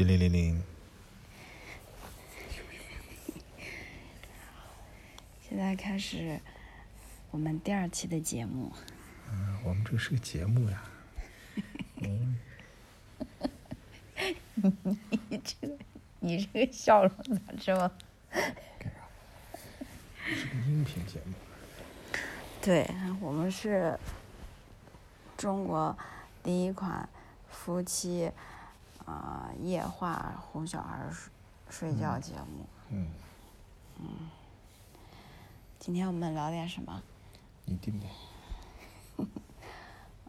[0.00, 0.62] 叮铃铃铃，
[5.46, 6.40] 现在开始
[7.30, 8.72] 我们第二期的节目。
[9.30, 10.82] 嗯，我们这是个节目呀。
[12.00, 12.40] 嗯，
[15.28, 15.78] 你这个，
[16.20, 17.92] 你这个笑容咋这么？
[18.32, 18.40] 这
[20.34, 21.34] 是个音频节目。
[22.62, 22.88] 对
[23.20, 23.98] 我们是
[25.36, 25.94] 中国
[26.42, 27.06] 第一款
[27.50, 28.32] 夫妻
[29.10, 32.66] 啊、呃夜话哄小孩睡睡觉节目。
[32.90, 33.08] 嗯，
[35.78, 37.02] 今天我们聊点什么？
[37.66, 38.06] 一定的。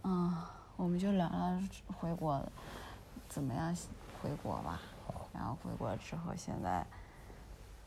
[0.03, 0.35] 嗯，
[0.75, 2.43] 我们就聊聊回国
[3.29, 3.75] 怎么样
[4.21, 4.81] 回国吧。
[5.05, 6.85] 好，然后回国之后，现在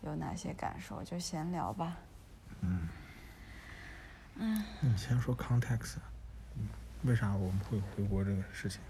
[0.03, 1.03] 有哪些感受？
[1.03, 1.97] 就闲聊吧。
[2.61, 2.89] 嗯。
[4.37, 4.65] 嗯。
[4.81, 5.97] 你先说 context，
[6.57, 6.69] 嗯
[7.03, 8.81] 为啥我们会回国这个事情？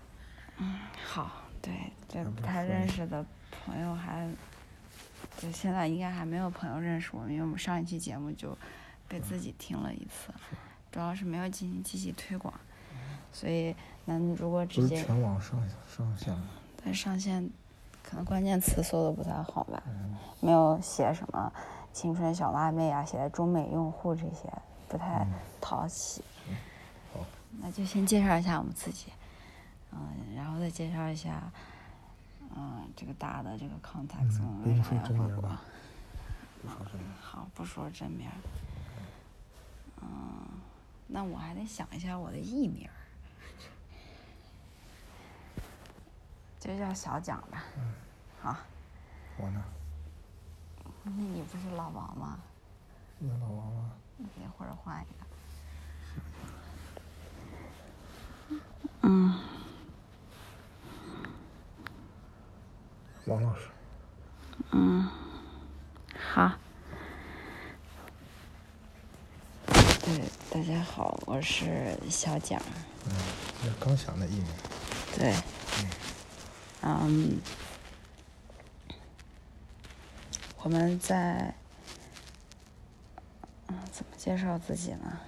[0.58, 1.30] 嗯好，
[1.64, 1.72] 对，
[2.06, 4.28] 这要不不太认识的朋友还，
[5.38, 8.54] 就现在应该还没有朋友认识我们，因为我们上一期节目就
[9.08, 10.30] 被自己听了一次，
[10.92, 12.52] 主要是没有进行积极推广，
[13.32, 16.44] 所以那你如果直接全网上上线吗？
[16.84, 17.48] 但上线，
[18.02, 21.50] 可能关键词搜的不太好吧，嗯没有写什么
[21.94, 24.52] 青春小辣妹啊，写中美用户这些
[24.86, 26.22] 不太嗯讨喜。
[27.14, 27.20] 好，
[27.62, 29.06] 那就先介绍一下我们自己，
[29.94, 31.50] 嗯，然后再介绍一下，
[32.56, 35.48] 嗯，这个大的这个 context，嗯我们为啥要回国
[36.66, 36.98] 说这。
[37.20, 38.34] 好，不说真名儿。
[40.02, 40.08] 嗯，
[41.06, 42.92] 那我还得想一下我的艺名儿，
[46.58, 47.64] 就叫小蒋吧。
[47.76, 47.94] 嗯
[48.40, 48.56] 好，
[49.38, 49.62] 我呢？
[51.04, 52.38] 那你不是老王吗？
[53.18, 53.92] 那老王吗？
[54.18, 54.26] 你
[54.58, 55.24] 或者换一个。
[63.26, 63.62] 王老师。
[64.72, 65.08] 嗯
[66.18, 66.52] 好。
[69.66, 72.60] 对，大家好，我是小蒋。
[73.06, 73.12] 嗯，
[73.62, 74.46] 这是刚想的艺名。
[75.16, 75.34] 对，
[76.82, 77.40] 嗯，
[80.62, 81.54] 我们在，
[83.68, 85.18] 嗯，怎么介绍自己呢？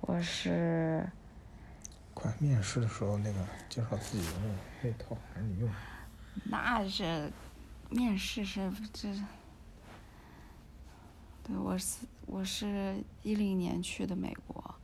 [0.00, 1.08] 我是，
[2.16, 5.70] 快面试的时候那个介绍自己的那那套还是你用？
[6.44, 7.30] 那是，
[7.90, 9.12] 面试是这，
[11.44, 14.74] 对，我是我是一零年去的美国，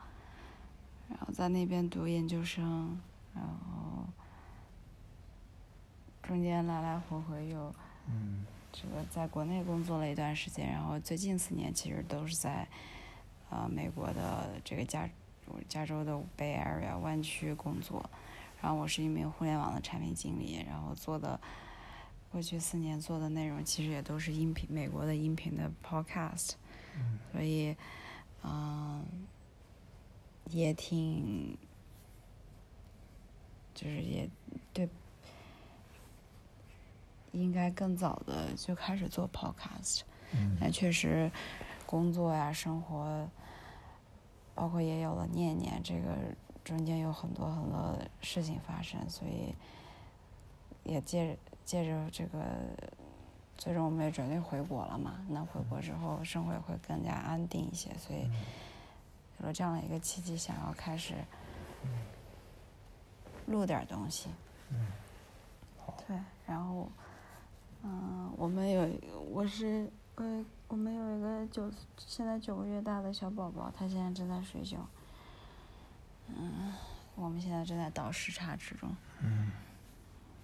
[1.09, 3.01] 然后在那边读研究生，
[3.35, 4.07] 然后
[6.23, 7.75] 中间来来回回又
[8.09, 12.69] 嗯这个在国内工作了一段时间，然后最近四年其实都是在
[13.49, 15.09] 呃美国的这个加
[15.69, 18.09] 加州的 Bay Area 湾区工作，
[18.61, 21.41] 然后我是一名互联网的产品经理，然后做的
[22.31, 26.53] 过去四年做的内容其实也都是音频美国的音频的 Podcast，
[26.97, 27.19] 嗯。
[27.33, 27.77] 所以
[28.45, 29.05] 嗯、
[30.51, 31.57] 也挺
[33.75, 34.29] 就是也
[34.73, 34.89] 对
[37.31, 40.01] 应该更早的就开始做 podcast，
[40.33, 40.57] 嗯。
[40.61, 41.31] 但确实
[41.87, 43.31] 工作呀、生活，
[44.55, 46.17] 包括也有了念念，这个
[46.65, 49.55] 中间有很多很多事情发生，所以
[50.85, 52.39] 也借着借着这个，
[53.57, 55.25] 最终我们也准备回国了嘛。
[55.29, 58.29] 那回国之后，生活也会更加安定一些，所以
[59.41, 61.15] 有了这样的一个契机，想要开始
[63.47, 64.29] 录点东西。
[64.71, 64.87] 嗯，
[65.85, 66.89] 好，对，然后，
[67.83, 68.89] 嗯、我们有，
[69.31, 74.79] 我是，呃，我们有一个九，现在九个月大的小宝宝，他现在正在睡觉。
[76.29, 76.73] 嗯，
[77.15, 78.89] 我们现在正在倒时差之中。
[79.21, 79.53] 嗯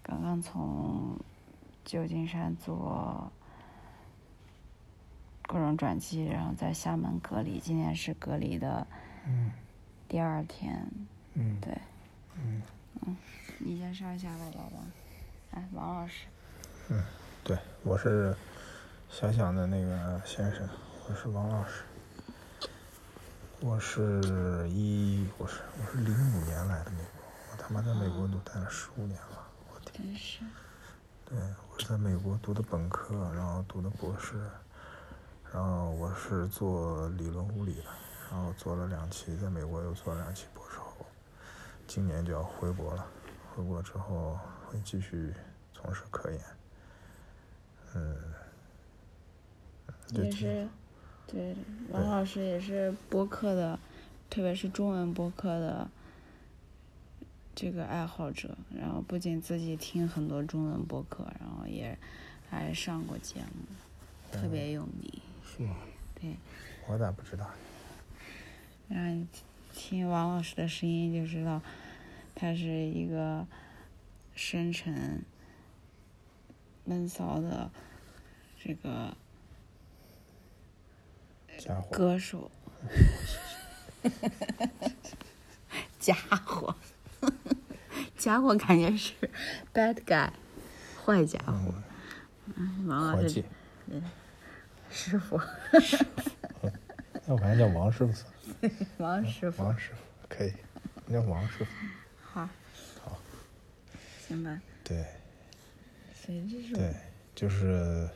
[0.03, 1.19] 刚刚从
[1.83, 3.33] 旧金山坐
[5.47, 8.87] 各种转机，然后在厦门隔离，今天是隔离的
[9.27, 9.50] 嗯
[10.09, 10.86] 第二天。
[11.33, 11.72] 嗯对，
[12.34, 12.60] 嗯
[13.07, 13.16] 嗯
[13.60, 14.84] 你先上一下吧，宝宝。
[15.53, 16.27] 哎，王老师。
[16.91, 17.03] 嗯，
[17.42, 18.36] 对，我是
[19.10, 20.69] 想想的那个先生，
[21.09, 21.83] 我是王老师。
[23.60, 30.15] 我是一，我是我是零五年来的美国，我他妈在美国都待了十五年了，我天！
[31.25, 31.37] 对，
[31.72, 34.39] 我是在美国读的本科，然后读的博士，
[35.53, 37.87] 然后我是做理论物理的，
[38.31, 41.07] 然后做了两期，在美国又做了两期博士后，
[41.89, 43.05] 今年就要回国了，
[43.57, 45.34] 回国之后会继续
[45.72, 46.41] 从事科研，
[47.95, 48.16] 嗯，
[50.15, 50.69] 也是，
[51.27, 51.55] 对，
[51.91, 53.78] 王老师也是播客的，
[54.31, 55.91] 特别是中文播客的
[57.55, 61.99] 这个爱好者，然后不仅自己听很多中文播客，然后也
[62.49, 63.66] 还上过节目，
[64.33, 65.13] 特别有名。
[65.45, 65.77] 是吗？
[66.15, 66.37] 对，
[66.89, 67.47] 我咋不知道？
[68.89, 69.27] 然后
[69.75, 71.60] 听王老师的声音就知道，
[72.34, 73.47] 他是一个
[74.34, 75.22] 深沉、
[76.84, 77.71] 闷骚的
[78.59, 79.15] 这个
[81.59, 82.51] 家伙，歌手。
[85.99, 86.75] 家伙，
[88.16, 89.13] 家伙感觉是
[89.75, 90.31] bad guy，
[91.05, 91.75] 坏家伙。
[92.57, 93.45] 嗯，王老师伙计，
[94.91, 95.39] 师傅，
[97.27, 98.71] 那我管叫王师傅算了。
[98.99, 99.97] 王师傅，王师傅
[100.28, 100.53] 可以，
[101.07, 101.71] 你叫王师傅。
[102.22, 102.49] 好，
[103.05, 103.19] 好，
[104.27, 104.59] 行吧。
[104.84, 105.05] 对
[106.15, 106.95] 所以这是对，
[107.34, 108.09] 就是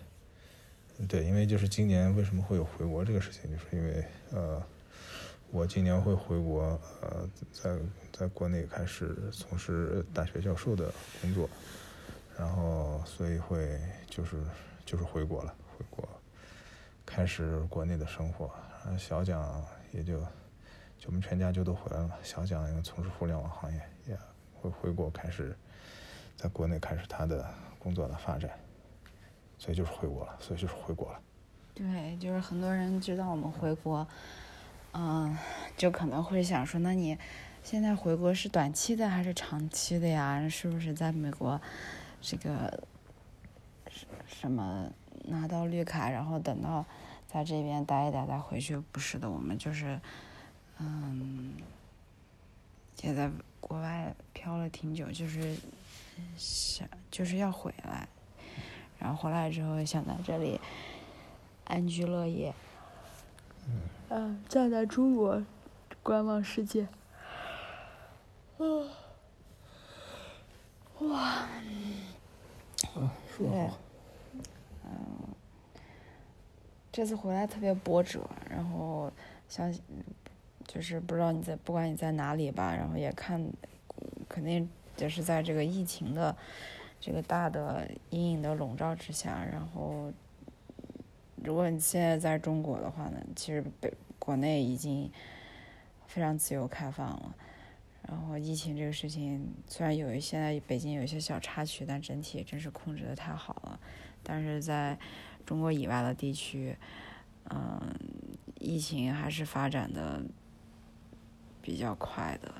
[1.08, 4.62] 对，因为就是今年为什么会有回国这个事情，就是因为呃，
[5.50, 7.76] 我今年会回国，呃，在
[8.12, 11.50] 在国内开始从事大学教授的工作，
[12.38, 13.78] 然后所以会
[14.08, 14.36] 就是
[14.86, 16.08] 就是回国了，回国
[17.04, 18.50] 开始国内的生活。
[18.84, 20.18] 然后小蒋也就
[20.98, 22.10] 就我们全家就都回来了。
[22.22, 24.18] 小蒋因为从事互联网行业，也
[24.54, 25.54] 会回国开始
[26.36, 27.44] 在国内开始他的
[27.78, 28.50] 工作的发展，
[29.62, 31.20] 所以就是回国了，所以就是回国了。
[31.72, 34.04] 对，就是很多人知道我们回国，
[34.92, 35.38] 嗯，
[35.76, 37.16] 就可能会想说，那你
[37.62, 40.48] 现在回国是短期的还是长期的呀？
[40.48, 41.60] 是不是在美国
[42.20, 42.82] 这个
[43.88, 44.90] 什什么
[45.26, 46.84] 拿到绿卡，然后等到
[47.28, 48.76] 在这边待一待再回去？
[48.90, 50.00] 不是的，我们就是
[50.80, 51.52] 嗯，
[53.02, 53.30] 也在
[53.60, 55.56] 国外漂了挺久，就是
[56.36, 58.08] 想就是要回来，
[59.02, 60.60] 然后回来之后想在这里。
[61.64, 62.52] 安居乐业。
[64.10, 65.42] 嗯，再在中国
[66.02, 66.86] 观望世界。
[68.58, 68.90] 嗯，
[70.98, 71.46] 哇，
[73.30, 73.68] 说对
[74.82, 74.90] 好，
[76.90, 79.10] 这次回来特别波折，然后
[79.48, 79.82] 相信
[80.66, 83.42] 就是不知道你在不管你在哪里吧，然后也看，
[84.28, 86.36] 肯定也是在这个疫情的
[87.02, 90.12] 这个大的阴影的笼罩之下，然后
[91.42, 95.10] 如果你现在在中国的话呢，其实北国内已经
[96.06, 97.34] 非常自由开放了。
[98.08, 103.80] 然后疫情这个事情，虽然有一现在北京有一些小插曲，但整体真是控制的太好了。
[104.22, 104.96] 但是在
[105.44, 106.76] 中国以外的地区，
[107.50, 107.80] 嗯，
[108.60, 110.22] 疫情还是发展的
[111.60, 112.54] 比较快的。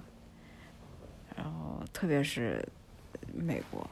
[1.36, 2.68] 然后特别是
[3.32, 3.88] 美国，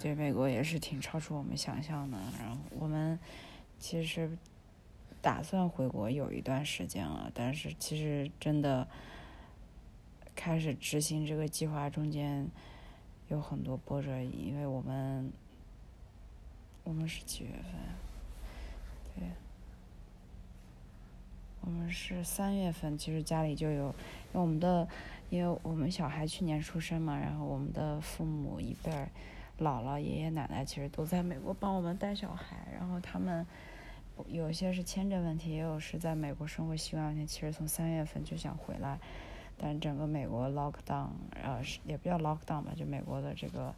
[0.00, 2.18] 对，美国也是挺超出我们想象的。
[2.38, 3.18] 然后我们
[3.78, 4.30] 其实
[5.20, 8.86] 打算回国有一段时间了，但是其实真的
[10.34, 12.48] 开始执行这个计划中间
[13.28, 15.32] 有很多波折，因为我们
[16.84, 17.72] 我们是几月份？
[19.14, 19.28] 对，
[21.62, 24.86] 我们是三月份，其实家里就有，因为我们的，
[25.30, 29.08] 因为我们小孩去年出生嘛，然后我们的父母一辈儿，
[29.58, 33.46] 姥姥、爷爷奶奶其实都在美国帮我们带小孩，然后他们
[34.28, 38.98] 有些是签证问题，也有是在美国生活习惯问题，其实从三月份就想回来，
[39.56, 41.08] 但整个美国 lockdown，
[41.42, 43.74] 呃，也不叫 lockdown 吧，就美国的这个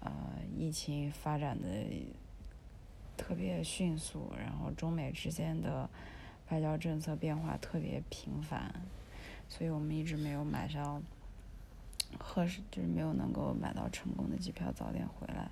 [0.00, 0.10] 呃
[0.56, 1.68] 疫情发展的
[3.16, 5.88] 特别迅速，然后中美之间的
[6.50, 8.74] 外交政策变化特别频繁，
[9.48, 11.02] 所以我们一直没有买上
[12.18, 15.50] 合适，就是没有能够买到成功的机票，早点回来，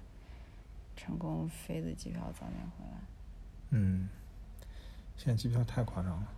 [0.96, 3.00] 成功飞的机票早点回来。
[3.70, 4.08] 嗯，
[5.16, 6.28] 现在机票太夸张了，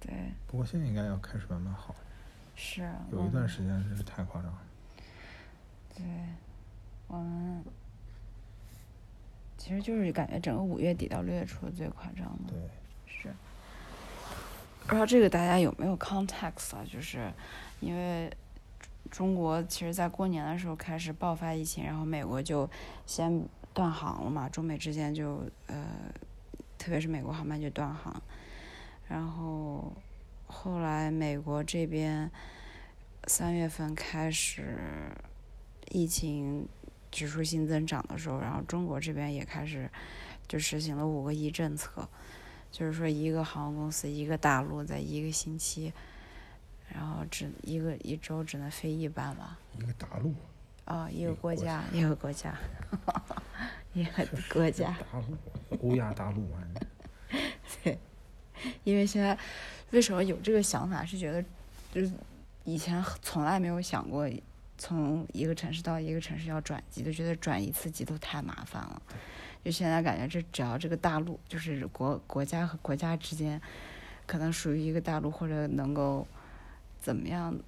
[0.00, 1.94] 对，不过现在应该要开始慢慢好，
[2.54, 4.58] 是有一段时间真是太夸张了。
[5.96, 6.04] 对，
[7.08, 7.64] 我们
[9.56, 12.52] 其实就是感觉整个五月底到六月初最夸张的。
[12.52, 12.70] 对，
[13.06, 13.34] 是。
[14.86, 16.82] 不知道这个大家有没有 context 啊？
[16.90, 17.30] 就是
[17.80, 18.32] 因为
[19.10, 22.68] 中国其实在过年的时候开始爆发疫情，然后美国就
[23.06, 25.86] 先断航了嘛，中美之间就呃，
[26.78, 28.22] 特别是美国航班就断航，
[29.08, 29.92] 然后
[30.46, 32.30] 后来美国这边
[33.26, 34.78] 三月份开始
[35.90, 36.68] 疫情
[37.10, 39.90] 指数新增长的时候，然后中国这边也开始
[40.46, 42.08] 就实行了五个一政策。
[42.70, 45.90] 就是说，一个航空公司一个大陆在一个星期，
[46.92, 49.58] 然后只一个一周只能飞一班吧。
[49.78, 50.34] 一个大陆，
[50.84, 52.54] 啊、一个个国国家，一个国家，
[53.92, 54.96] 一个国家。
[55.12, 56.58] 大陆，欧亚大陆啊，
[57.82, 57.98] 对，
[58.84, 59.38] 因为现在
[59.90, 61.44] 为什么有这个想法，是觉得
[61.92, 62.12] 就是
[62.64, 64.28] 以前从来没有想过
[64.76, 69.02] 从一个城市到一个城市要转机，都觉得转一次机都太麻烦了。
[69.64, 73.60] 就现在感觉这只要这个大陆，就是国国家和国家之间，
[74.24, 76.26] 可能属于一个大陆，或者能够
[77.00, 77.58] 怎么样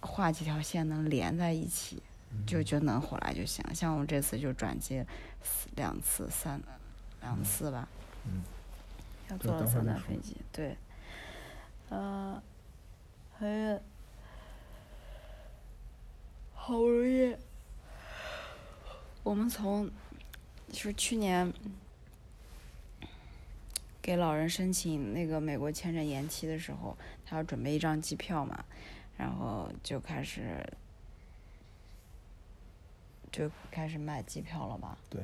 [0.00, 2.02] 画几条线能连在一起，
[2.46, 3.64] 就就能回来就行。
[3.74, 5.04] 像我们这次就转机
[5.76, 6.60] 两次、三
[7.20, 7.88] 两次吧，
[8.26, 8.42] 嗯，
[9.30, 10.76] 要坐了三趟飞机，对，
[11.88, 12.42] 呃，
[13.38, 13.80] 还有
[16.54, 17.36] 好不容易，
[19.22, 19.90] 我们从
[20.70, 21.52] 就是去年
[24.02, 28.64] 给老人申请那个美国签证延期的时候，他要准备一张机票嘛，
[29.16, 30.60] 然后就开始
[33.30, 34.98] 就开始买机票了吧。
[35.08, 35.22] 对。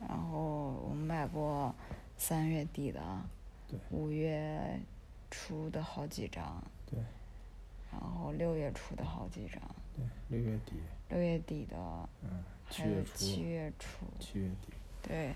[0.00, 1.72] 然后我们买过
[2.18, 3.00] 三月底的，
[3.68, 3.78] 对。
[3.90, 4.80] 五月
[5.30, 6.98] 初的好几张，对。
[7.92, 9.62] 然后六月初的好几张，
[9.94, 10.72] 对，六月底，
[11.08, 11.76] 六月底的，
[12.22, 15.32] 嗯，七还有月初，七月初，七月底，对，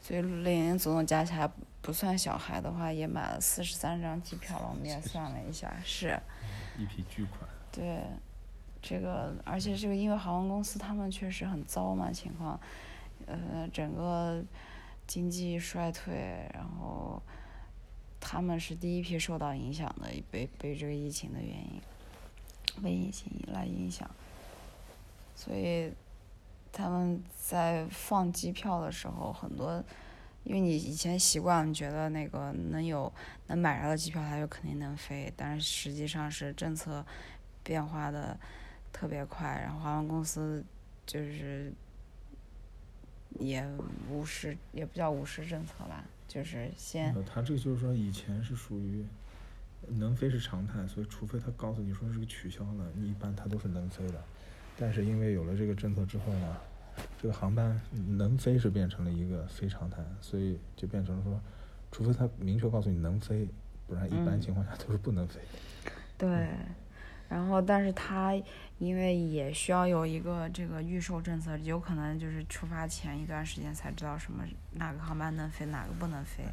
[0.00, 1.48] 所以零零总总加起来
[1.82, 4.68] 不算小孩的话，也买了四十三张机票了。
[4.70, 6.18] 我们也算了一下，是，
[6.78, 7.40] 一批巨款。
[7.72, 8.04] 对，
[8.80, 12.58] 这个而且这个因为航空公司他们确实很糟嘛情况，
[13.26, 14.42] 呃，整个
[15.06, 17.20] 经济衰退，然后
[18.20, 21.80] 他们是第一批受到影响的，被被这个疫情的原因，
[22.82, 24.08] 被疫情来影响，
[25.34, 25.92] 所以
[26.70, 29.82] 他们在放机票的时候，很多，
[30.44, 33.12] 因为你以前习惯，觉得那个能有
[33.46, 37.04] 能买着的机票，它就肯定能飞，但是实际上是政策
[37.62, 38.38] 变化的
[38.92, 40.64] 特别快，然后航空公司
[41.06, 41.72] 就是
[43.38, 43.66] 也
[44.10, 49.04] 无视，也不叫无视政策吧，就是先，他这个就是说，以前是属于
[49.88, 54.22] 能飞是常态，所以除非他告诉你说这个取消了，你一般它都是能飞的。
[54.78, 56.56] 但是因为有了这个政策之后呢，
[57.20, 61.40] 这个航班能飞是变成了一个非常态，所以就变成了说，
[61.90, 63.48] 除非他明确告诉你能飞，
[63.86, 65.40] 不然一般嗯情况下都是不能飞。
[66.18, 66.48] 对，
[67.28, 68.34] 然后但是他
[68.78, 76.44] 因为也需要有一个这个预售政策，有可能就是出发前一段时间才知道什么哪个航班能飞，哪个不能飞，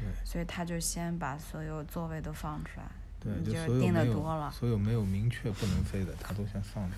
[0.00, 2.86] 对所以他就先把所有座位都放出来，
[3.20, 4.50] 对，你就就定的多了。
[4.50, 6.96] 所有没有明确不能飞的，他都先放着，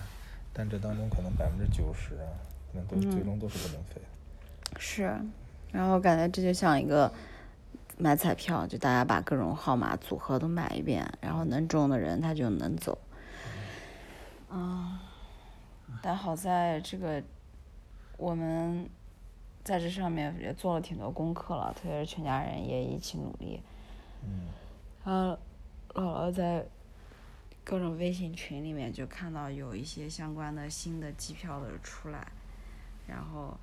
[0.51, 2.27] 但这当中可能百分之九十啊，
[2.71, 4.79] 可能都是最嗯终都是不能飞的。
[4.79, 5.19] 是，
[5.71, 7.11] 然后感觉这就像一个
[7.97, 12.97] 买彩票，就大家把各种号码组合都买一遍，然后能中的人他就能走。
[14.51, 14.97] 嗯，
[16.01, 17.21] 但好在这个
[18.17, 18.89] 我们
[19.63, 23.61] 在这上面也做了挺多功课了，特别是全家人也一起努力。
[24.23, 24.47] 嗯，
[25.03, 25.37] 然后
[25.93, 26.65] 姥姥在
[27.63, 32.27] 各种微信群里面就看到有一些相关的新的机票的出来，
[33.09, 33.57] 然后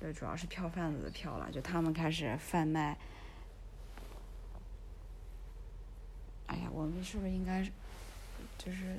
[0.00, 2.98] 对，主要是票贩子的票了，就他们开始贩卖。
[6.46, 7.62] 哎呀，我们是不是应该，
[8.58, 8.98] 就是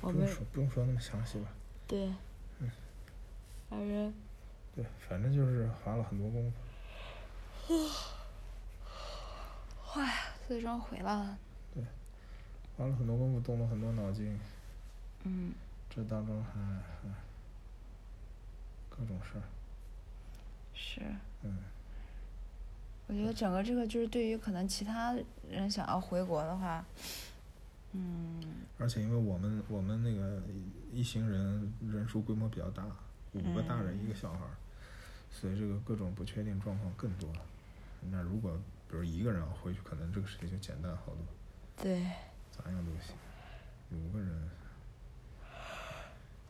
[0.00, 1.48] 我们不用说不用说那么详细吧。
[1.86, 2.12] 对，
[2.58, 2.70] 嗯
[3.68, 4.14] 反正
[4.74, 6.52] 对，反正就是花了很多功
[7.66, 7.74] 夫，
[9.94, 10.08] 哇
[10.48, 11.38] 最终回来了。
[12.76, 14.40] 花了很多功夫，动了很多脑筋，
[15.24, 15.52] 嗯，
[15.88, 17.08] 这当中还还
[19.00, 19.42] 各种事儿。
[20.74, 21.00] 是。
[21.42, 21.56] 嗯，
[23.06, 25.16] 我觉得整个这个就是对于可能其他
[25.50, 26.84] 人想要回国的话，
[27.92, 28.40] 嗯，
[28.78, 30.42] 而且因为我们我们那个
[30.92, 32.84] 一行人人数规模比较大，
[33.32, 34.52] 五个大人一个小孩儿，
[35.30, 37.28] 所以这个各种不确定状况更多。
[38.10, 38.52] 那如果
[38.88, 42.04] 比如一个人要回去，可能这个事情就简单好多，对。
[42.52, 43.14] 咋样都行。
[43.92, 44.50] 五个人，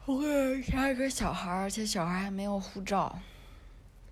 [0.06, 3.16] 我会加一个小孩儿，而且小孩儿还没有护照，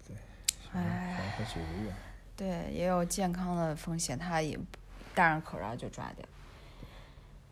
[0.07, 0.17] 对，
[0.47, 1.95] 小孩小孩九个月，
[2.37, 4.57] 对，也有健康的风险，他也
[5.15, 6.25] 戴上口罩就抓掉。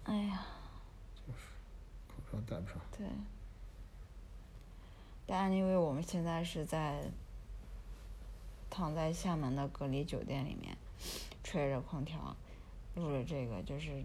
[0.05, 0.47] 哎呀，
[1.15, 1.39] 就是
[2.31, 2.79] 口罩戴不上。
[2.97, 3.07] 对。
[5.27, 7.03] 但因为我们现在是在
[8.71, 10.77] 躺在厦门的隔离酒店里面，
[11.43, 12.37] 吹着空调，
[12.95, 14.05] 录着这个，就是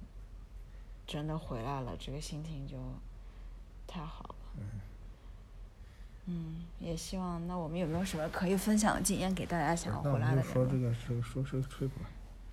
[1.05, 2.77] 真的回来了，这个心情就
[3.91, 4.35] 太好了。
[6.27, 10.67] 嗯，也希望那我们有没有什么可以分享的经验给大家想要回来的人呢？
[10.71, 12.09] 这个是个说这个 trip 吧，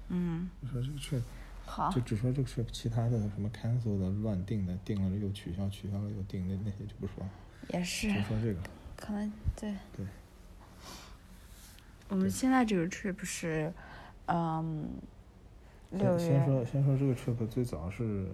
[0.08, 1.22] 嗯，就说这个 trip，
[1.64, 7.30] 好就，只说这个 trip，其他的什么 cancel 的、乱定的、定了又取消、取消了又定，那那些就不说了，
[7.68, 8.60] 也是就说这个。
[8.96, 9.74] 可能对。
[9.96, 10.06] 对。
[12.08, 13.70] 我们现在这个 trip 是，
[14.26, 14.88] 嗯，
[15.90, 18.26] 先先说先说这个 trip 最早是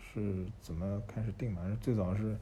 [0.00, 1.60] 是怎么开始定嘛？
[1.80, 2.36] 最早是，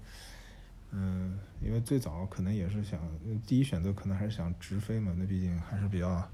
[0.91, 3.01] 嗯，因为最早可能也是想
[3.47, 6.31] 第一选择可能还是想直飞嘛，那毕竟还是比较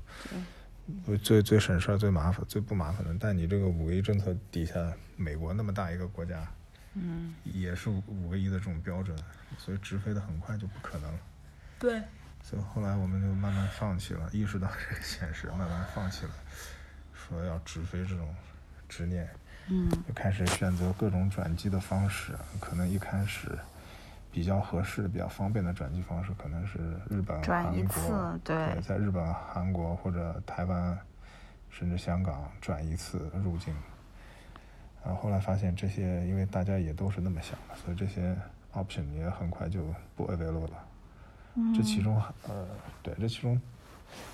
[1.04, 3.16] 最最最省事儿、最麻烦、最不麻烦的。
[3.18, 6.47] 但你这个五个亿政策底下，美国那么大一个国家，
[6.94, 9.16] 嗯，也是五五个亿的这种标准，
[9.56, 11.18] 所以直飞的很快就不可能了。
[11.78, 12.02] 对，
[12.42, 16.32] 所以后来我们就慢慢放弃了，意识到这个现实，慢慢放弃了，
[17.28, 18.35] 说要直飞这种
[18.88, 19.28] 执念，
[19.68, 22.32] 嗯就开始选择各种转机的方式。
[22.61, 23.58] 可能一开始
[24.32, 26.78] 比较合适、比较方便的转机方式，可能是
[27.11, 30.99] 日本、转一韩次国，对在日本、韩国或者台湾，
[31.70, 33.75] 甚至香港转一次入境。
[35.04, 38.37] 然后后来发现这些，因为大家也都是那么想的，所以这些
[38.75, 39.82] option 也很快就
[40.16, 40.85] 不 available 了。
[41.75, 42.66] 这其中，呃，
[43.02, 43.61] 对，这其中，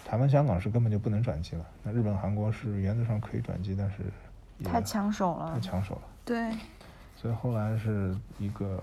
[0.05, 1.65] 台湾、香港是根本就不能转机了。
[1.83, 3.97] 那日本、韩国是原则上可以转机，但是
[4.63, 6.03] 太抢手了太，抢手了。
[6.25, 6.51] 对，
[7.17, 8.83] 所以后来是一个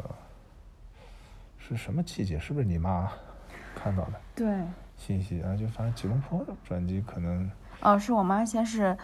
[1.58, 2.38] 是什么契机？
[2.40, 3.10] 是不是你妈
[3.76, 4.64] 看到的对，
[4.98, 5.42] 信息？
[5.42, 7.50] 啊就反正吉隆坡转机可能
[7.82, 8.96] 哦，是我妈先是，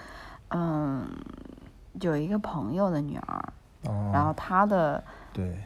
[0.49, 1.07] 嗯，
[2.01, 3.53] 有一个朋友的女儿，
[3.85, 5.03] 哦，然后她的
[5.33, 5.57] 对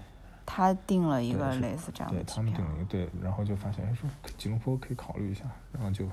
[0.54, 6.06] 她订了一个类似这样的机对他们定了一个对，然后就发现哎说吉隆坡可以考虑一下，然后就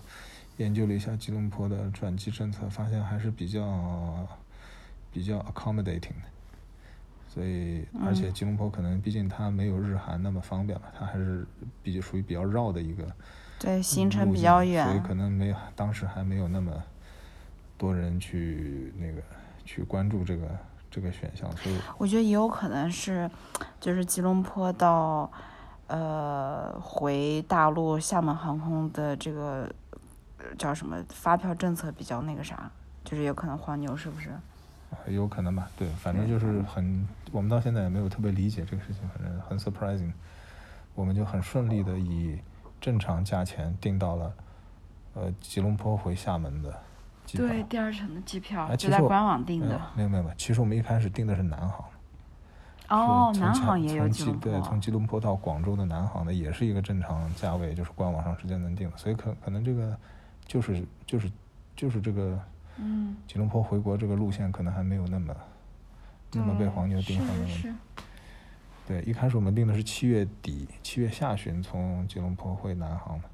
[0.58, 4.24] 研究了一下吉隆坡的转机政策，发现还是比较
[5.12, 6.28] 比较 accommodating 的。
[7.28, 8.32] 所以，而且嗯。
[8.32, 11.44] 吉隆坡可能毕竟它没有日韩那么方便嘛，它还是
[11.82, 13.04] 比较属于比较绕的一个
[13.58, 16.72] 对，行程比较远所以，可能没有当时还没有那么
[17.76, 19.20] 多人去那个
[19.64, 20.46] 去关注这个
[20.98, 23.30] 这个选项，所以我觉得也有可能是，
[23.78, 25.30] 就是吉隆坡到，
[25.86, 29.70] 呃，回大陆厦门航空的这个
[30.38, 32.68] 呃叫什么发票政策比较那个啥，
[33.04, 34.30] 就是有可能黄牛是不是？
[34.30, 40.10] 啊有可能吧，对，反正就是很，我们到现在也没有特别理解这个事情，反正很 surprising，
[40.96, 42.40] 我们就很顺利的以
[42.80, 44.32] 正常价钱订到了，
[45.14, 46.76] 呃，吉隆坡回厦门的
[47.28, 47.46] 机票。
[47.46, 49.78] 对，第二程的机票就在官网订的。
[49.94, 51.84] 没有没有没有，其实我们一开始订的是南航，
[52.88, 54.80] 哦，南航也有从吉隆对，从。
[54.80, 59.94] 吉隆坡到广州的南航的也是一个正常价位，就是官网上直接能订的，所以可可能这个
[60.46, 61.30] 就是就是
[61.76, 62.40] 就是这个
[62.78, 65.36] 嗯，吉隆坡回国这个路线可能还没有那么
[66.32, 67.74] 那么被黄牛盯上的是是是。
[68.86, 73.28] 对，一开始我们定的是七月底、七月下旬从吉隆坡回南航的，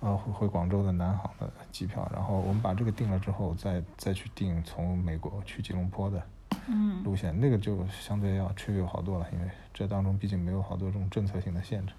[0.00, 2.10] 呃，回回广州的南航的机票。
[2.12, 6.22] 然后我们把这个定了之后，再再去订从美国去吉隆坡的
[6.66, 11.92] 嗯路线，那个就相对要 trivial 好多了，因为这当中毕竟没有好多这种政策性的限制。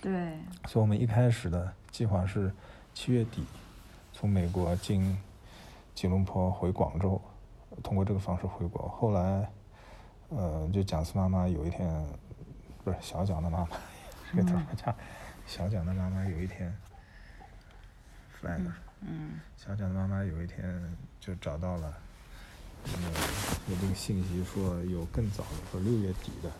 [0.00, 2.52] 对，所以我们一开始的计划是
[2.94, 3.44] 七月底
[4.12, 5.16] 从美国经
[5.94, 7.20] 吉隆坡回广州，
[7.82, 8.88] 通过这个方式回国。
[8.88, 9.48] 后来，
[10.28, 11.88] 呃，就蒋思妈妈有一天，
[12.84, 13.68] 不是小蒋的妈妈，
[14.30, 14.94] 这个头儿叫
[15.46, 16.72] 小蒋的妈妈有一天
[18.40, 18.60] ，flag，
[19.00, 21.98] 嗯小蒋的妈妈有一天就找到了，
[22.84, 22.92] 呃，
[23.68, 26.50] 有这个信息说有更早的，说六月底的，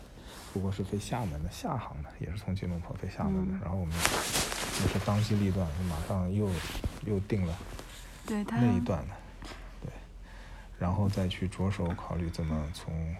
[0.53, 3.55] 不过是飞厦门的厦航的，也是从吉隆坡飞厦门的。
[3.55, 6.49] 嗯然后我们也是当机立断，就马上又
[7.05, 7.57] 又定了
[8.25, 9.15] 对那一段的，
[9.81, 9.91] 对，
[10.77, 13.15] 然后再去着手考虑怎么从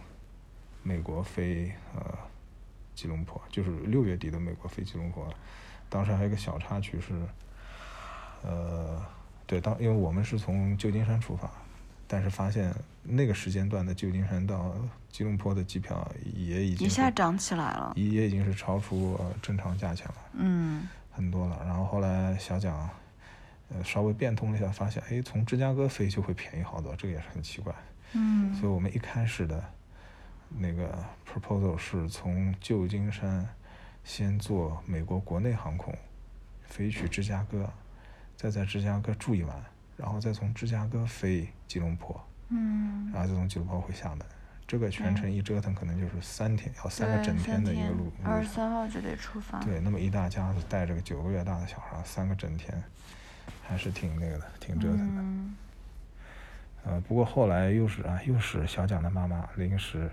[0.82, 2.18] 美国飞呃
[2.96, 5.28] 吉隆坡，就是六月底的美国飞吉隆坡。
[5.90, 7.14] 当时还有一个小插曲是，
[8.44, 9.06] 呃，
[9.46, 11.50] 对，当因为我们是从旧金山出发，
[12.08, 12.74] 但是发现
[13.04, 14.74] 那个时间段的旧金山到
[15.10, 17.94] 吉隆坡的机票也已经一下涨起来了。
[17.96, 20.16] 也也已经是超出呃正常价钱了。
[20.34, 21.62] 嗯很多了。
[21.66, 22.90] 然后后来小蒋，
[23.70, 27.74] 呃，稍微变通了一下，发现哎，从芝加哥飞就会便宜好多，这个也是很奇怪。
[28.14, 29.64] 嗯所以我们一开始的
[30.58, 33.48] 那个 proposal 是从旧金山
[34.04, 35.94] 先坐美国国内航空
[36.64, 37.70] 飞去芝加哥，
[38.40, 39.62] 再在芝加哥住一晚，
[39.98, 44.20] 然后再从芝加哥飞吉隆坡，嗯，然后再从吉隆坡回厦门。
[44.66, 48.48] 这个全程一折腾可能就是三天，要三个整天的一个路二十。
[48.48, 49.60] 三号就得出发。
[49.60, 52.82] 对，那么一大家子带着个九个月大的小孩，三个整天，
[53.68, 55.22] 还是挺那个的，挺折腾的。
[55.22, 55.56] 嗯
[56.86, 60.10] 呃，不过后来又是啊，又是小蒋的妈妈临时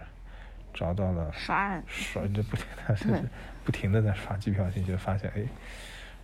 [0.74, 3.22] 找到了刷刷，这不停的对
[3.64, 5.44] 不停的在刷机票信息，发现哎，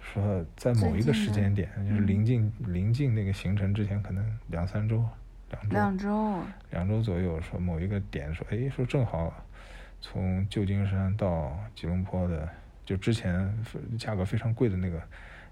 [0.03, 5.05] 说在某一个时间点，就是嗯临近临近那个行程之前，可能两三周，
[5.51, 6.43] 两周两周。
[6.71, 9.33] 两周左右，说某一个点说，哎，说正好
[10.01, 12.49] 从旧金山到吉隆坡的，
[12.85, 13.53] 就之前
[13.99, 15.03] 价格非常贵的那个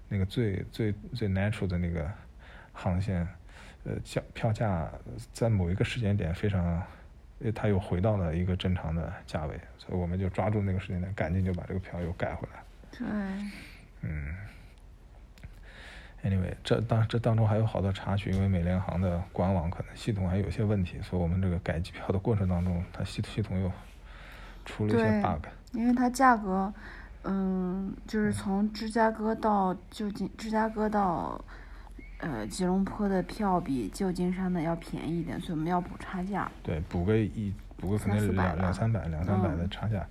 [0.09, 2.11] 那个最最最 natural 的那个
[2.73, 3.25] 航线，
[3.85, 4.91] 呃，价票价
[5.31, 6.83] 在某一个时间点非常，
[7.39, 12.61] 呃，它又回到了一个正常的价位，所以我们就抓住那个时间点，赶紧就把这个票又改回来。
[12.91, 13.07] 对，
[14.01, 14.35] 嗯
[16.23, 23.71] ，anyway，这当这当中还有好多插曲，因为美联航的官网可能系统还有些问题，所以我们这个改机票的过程当中，它系系统又
[24.65, 25.45] 出了一些 bug。
[25.73, 26.73] 因为它价格，
[27.23, 31.39] 嗯，就是从芝加哥到旧金，芝加哥到
[32.17, 36.51] 呃吉隆坡的票比旧金山的要便宜一点，所以我们要补差价。
[36.61, 40.07] 对，补个一补个可能两两三百两三百的嗯差价，这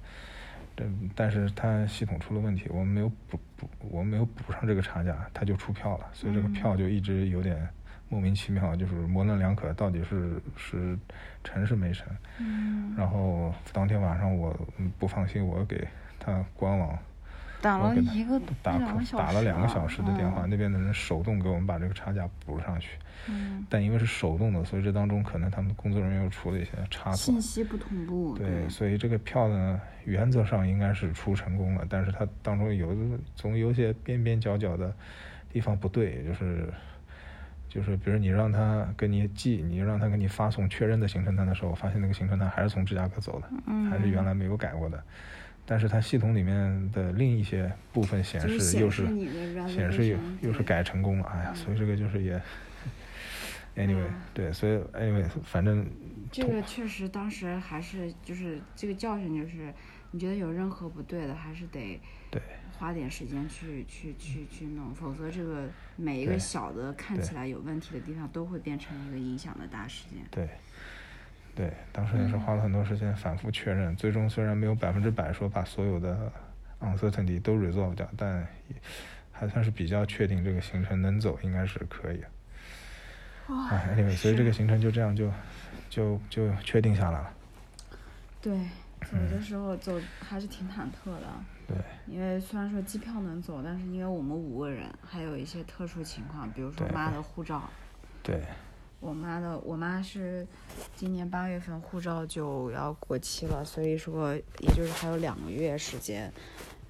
[1.15, 7.69] 但是它系统出了问题，我们没有补补我们没有补上这个差价，它就出票了，所以这个嗯票就一直有点
[8.09, 10.99] 莫名其妙，就是模棱两可，到底是是
[11.45, 12.07] 成是没成。
[12.39, 15.87] 嗯，然后当天晚上我嗯不放心，我给
[16.19, 16.99] 他官网
[17.61, 22.91] 打了一个打两个小时，打了两个小时的电话，嗯那边的人手动给我们把这个差价补上去。
[23.29, 27.41] 嗯，但因为是手动的，所以这当中可能他们工作人员又出了一些差错信。
[27.41, 33.01] 息不同步，对，所以这个票呢，原则上应该是出成功了，但是它当中有的
[33.37, 34.91] 总有些边边角角的
[35.53, 36.73] 地方不对，就是
[37.69, 45.01] 就是比如你让他跟你寄，你让他给你发送确认的行程单的时候，发现那个行程单还是从芝加哥走的，嗯还是原来没有改过的。
[45.71, 49.07] 但是它系统里面的另一些部分显示又是
[49.69, 52.35] 显示又又是改成功了，哎呀，嗯所以这个就是也
[53.77, 55.89] ，anyway，嗯对，所以 anyway，反正
[56.33, 59.73] 这个确实当时还是就是这个教训，就是
[60.11, 62.01] 你觉得有任何不对的，还是得
[62.33, 62.43] 对
[62.77, 70.19] 花点时间去去去去弄，否则这个每一个小的看起来有问题的地方，都会变成一个影响的大事件。
[70.33, 70.51] 对，对，
[71.93, 76.33] 当时也是花了很多时间反复确认，最终虽然没有百分之百说把所有的
[76.81, 78.77] uncertainty 都 resolve 掉，但也
[79.33, 82.25] 还算是比较确定这个行程能走，应该是可以。
[83.49, 85.31] 哎，anyway，所以这个行程就这样就
[85.89, 87.33] 就就确定下来了。
[88.41, 88.53] 对，
[89.03, 91.27] 走的时候走还是挺忐忑的，
[91.67, 97.69] 对，因为虽然说机票能走，但是因为我们五个人，还有一些特殊情况，比如说妈的护照。
[98.23, 98.41] 对，
[99.01, 100.47] 我妈的，我妈是
[100.95, 106.31] 今年八月份护照就要过期了，所以说也就是还有两个月时间，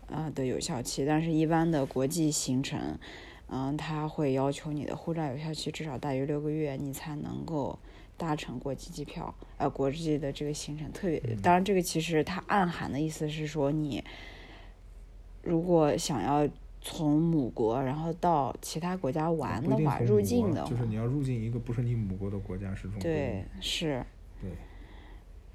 [0.08, 1.06] 呃的有效期。
[1.06, 2.98] 但是，一般的国际行程，
[3.46, 7.78] 嗯、他会要求你的护照有效期至少大于六个月，你才能够
[8.16, 10.90] 搭乘国际机票，呃，国际的这个行程。
[10.90, 14.04] 特别，当然这个其实它暗含的意思是说，你
[15.42, 16.48] 如果想要
[16.80, 24.04] 从母国然后到其他国家玩的话，入境的话，就是你要入境一个不是你母国的国家是这种对，是。
[24.40, 24.50] 对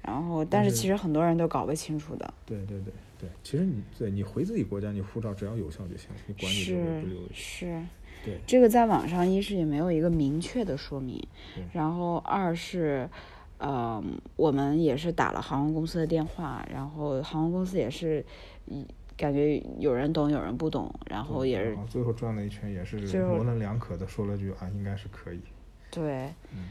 [0.02, 7.18] 然后，但是是其实很多人都搞不清楚的，对对对对，其实你对你回自己国家，你护照只要有效就行，你管你留是不留。
[7.32, 7.82] 是，
[8.24, 11.20] 对这个在网上一是也没有一个明确的说明，
[11.72, 13.10] 然后二是，
[13.58, 14.00] 呃，
[14.36, 18.24] 我们也是打了航空公司的电话，然后航空公司也是，
[18.66, 25.40] 一感觉有人懂有人不懂，然后也是后最后转了一圈，也是模棱两可的说了句啊，应该是可以。
[25.90, 26.68] 对，嗯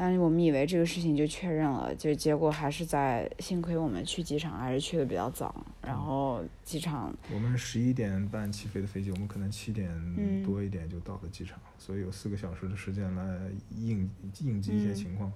[0.00, 13.40] 但是我们以为这个事情就确认了，就结果还是在，幸亏我们去机场还是去的比较早，然嗯后机场我们十一点半起飞的飞机，我们可能七点嗯多一点就到了机场，所以有四个小时的时间来
[13.74, 14.08] 应
[14.40, 15.32] 应急一些嗯情况。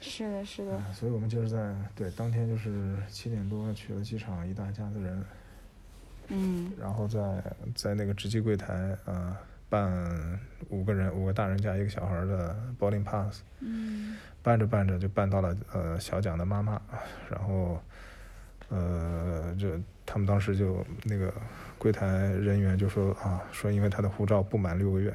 [0.00, 5.24] 是的，是的，啊所以我们就是在对当天就是七点多去了机场，一大家子人，
[6.28, 6.72] 嗯。
[6.80, 7.20] 然后在
[7.74, 9.36] 在那个值机柜台呃
[9.68, 14.16] 办五个人五个大人加一个小孩的 boarding pass，嗯。
[14.42, 16.80] 办着办着就办到了呃小蒋的妈妈，
[17.30, 17.78] 然后
[18.70, 19.68] 呃就
[20.06, 21.30] 他们当时就那个
[21.76, 25.14] 柜台人员就说啊说因为他的护照不满六个月，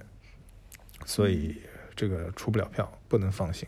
[1.05, 1.59] 所以
[1.95, 3.67] 这个出不了票，不能放行。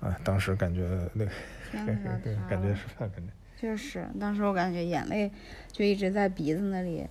[0.00, 1.30] 啊，当时感觉那个
[1.70, 1.86] 天
[2.48, 3.20] 感觉是感觉
[3.60, 5.30] 就是，当时我感觉眼泪
[5.72, 7.04] 就一直在鼻子那里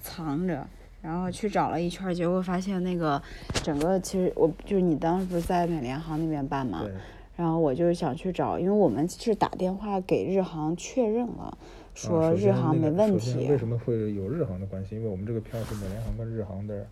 [0.00, 0.66] 藏着，
[1.02, 3.20] 然后去找了一圈儿，结果发现那个
[3.62, 6.82] 整个其实我就是你当时不是在美联航那边办嘛？
[6.84, 6.92] 对。
[7.36, 11.56] 然后我就是想去找，因为我们是打电话给日航确认了，
[11.94, 14.96] 说日航没问题，为什么会有日航的关系？
[14.96, 16.84] 因为我们这个票是美联航跟日航的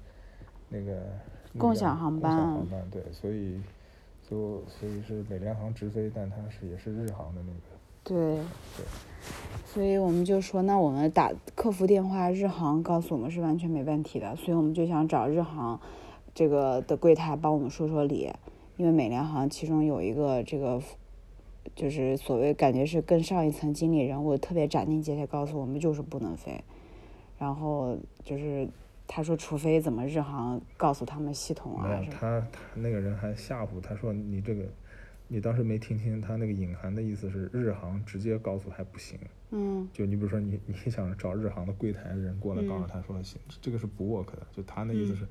[0.68, 1.02] 那个
[1.58, 3.60] 共享航班共享航班对，所以
[4.28, 8.36] 就所以是美联航直飞，但它是也是日航的那个对
[8.76, 8.84] 对，
[9.64, 15.80] 所以我们就说，那我们打客服电话，日航告诉我们是完全没问题的，所以我们就想找日航
[16.34, 18.32] 这个的柜台帮我们说说理，
[18.76, 20.82] 因为美联航其中有一个这个。
[21.74, 26.62] 就是所谓感觉是跟上一层经理人物特别斩钉截铁告诉我们就是不能飞，
[27.38, 28.68] 然后就是
[29.06, 34.64] 他说，除非怎么日航告诉他们系统啊，没有，他他那个人还吓唬他说你这个，
[35.28, 39.18] 你当时没听清他那个隐含的意思是日航直接告诉还不行，
[39.50, 39.88] 嗯。
[39.92, 42.88] 就你比如说你你想找日航的柜台的人过来告诉嗯。
[42.88, 45.26] 他说行，这个是不 work 的，就他那意思是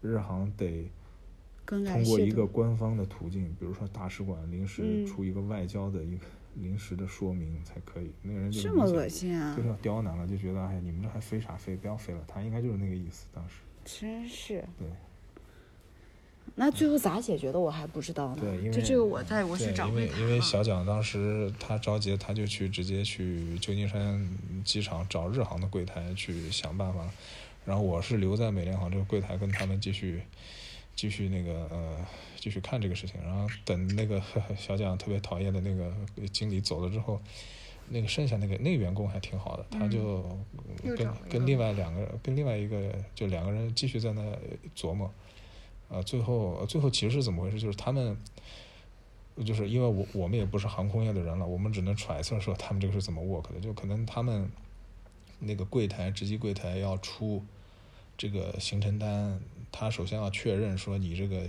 [0.00, 0.90] 日航得
[1.64, 5.06] 通过一个官方的途径，比如说大使馆临时嗯。
[5.06, 8.10] 出一个外交的一个临时的说明才可以。
[8.22, 9.68] 那个人就这么恶心啊就是！
[9.68, 11.76] 要刁难了，就觉得哎，你们这还飞啥飞？
[11.76, 12.20] 不要飞了。
[12.26, 13.56] 他应该就是那个意思，当时。
[13.84, 14.64] 真是。
[14.78, 14.88] 对
[16.54, 18.38] 那最后咋解决的我还不知道呢。
[18.40, 24.28] 对，因为就这个我在我去找因找柜台为因为小蒋当时他着急，他就去直接去旧金山
[24.64, 27.08] 机场找日航的柜台去想办法，
[27.64, 30.22] 然后我是留在美联航这个柜台跟他们继续
[30.94, 34.22] 继续那个呃继续看这个事情，然后等那个
[34.56, 35.92] 小蒋特别讨厌的那个
[36.32, 37.20] 经理走了之后。
[37.88, 40.24] 那个剩下那个那个员工还挺好的，他就
[40.96, 44.22] 跟跟另外两个跟另外一个就两个人继续在那
[44.74, 45.12] 琢磨，
[45.90, 47.60] 啊，最后最后其实是怎么回事？
[47.60, 48.16] 就是他们，
[49.44, 54.50] 就是因为我我们也不是航空业的人了，我们只能揣测说他们这个是怎么 work 的，就可能他们
[55.40, 57.44] 那个柜台值机柜台要出
[58.16, 59.38] 这个行程单，
[59.72, 61.48] 他首先要确认说你这个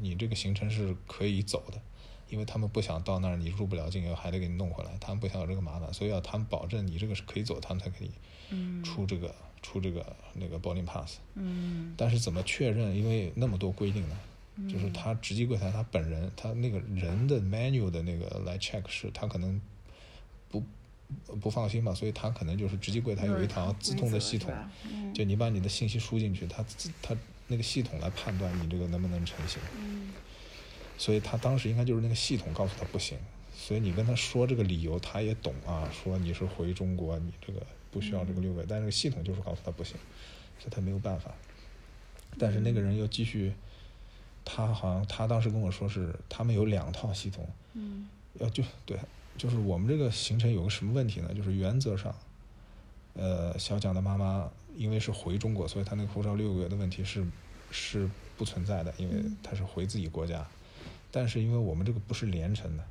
[0.00, 1.78] 你这个行程是可以走的。
[2.30, 8.10] 因为他们不想到那儿你入不了境，还得给你弄回来，他们不想有这个麻烦，所以要他们保证你这个是可以走，他们才可以
[8.82, 9.32] 出这个、
[9.62, 11.18] 出这个那个 boarding pass。
[11.34, 12.96] 嗯但是怎么确认？
[12.96, 14.16] 因为那么多规定呢，
[14.68, 19.60] 就是他值机柜台他本人，他那个人的 manual 的那个来 check 是，他可能
[20.48, 20.62] 不
[21.40, 24.52] 不放心吧，所以他可能就是值机柜台有一套自动的系统，
[24.90, 27.14] 嗯就你把你的信息输进去，他自他
[27.48, 29.60] 那个系统来判断你这个能不能成型。
[29.78, 30.12] 嗯
[30.96, 33.18] 所以他当时应该就是那个系统告诉他不行，
[33.52, 39.96] 所以你跟他说这个理由，他也懂啊，说你是回中国，你这个不需要这个六个，但是系统就是告诉他不行，
[40.60, 41.34] 所以他没有办法。
[42.38, 43.52] 但是那个人又继续，
[44.44, 48.96] 他好像他当时跟我说是他们有两套系统，嗯要就对，
[49.36, 51.34] 就是我们这个行程有个什么问题呢？
[51.34, 52.14] 就是原则上，
[53.14, 57.24] 呃，小蒋的妈妈因为是回中国，所以他那个护照六个月的问题是
[57.70, 60.46] 是不存在的，因为他是回自己国家。
[61.10, 62.84] 但是因为我们这个不是连程的，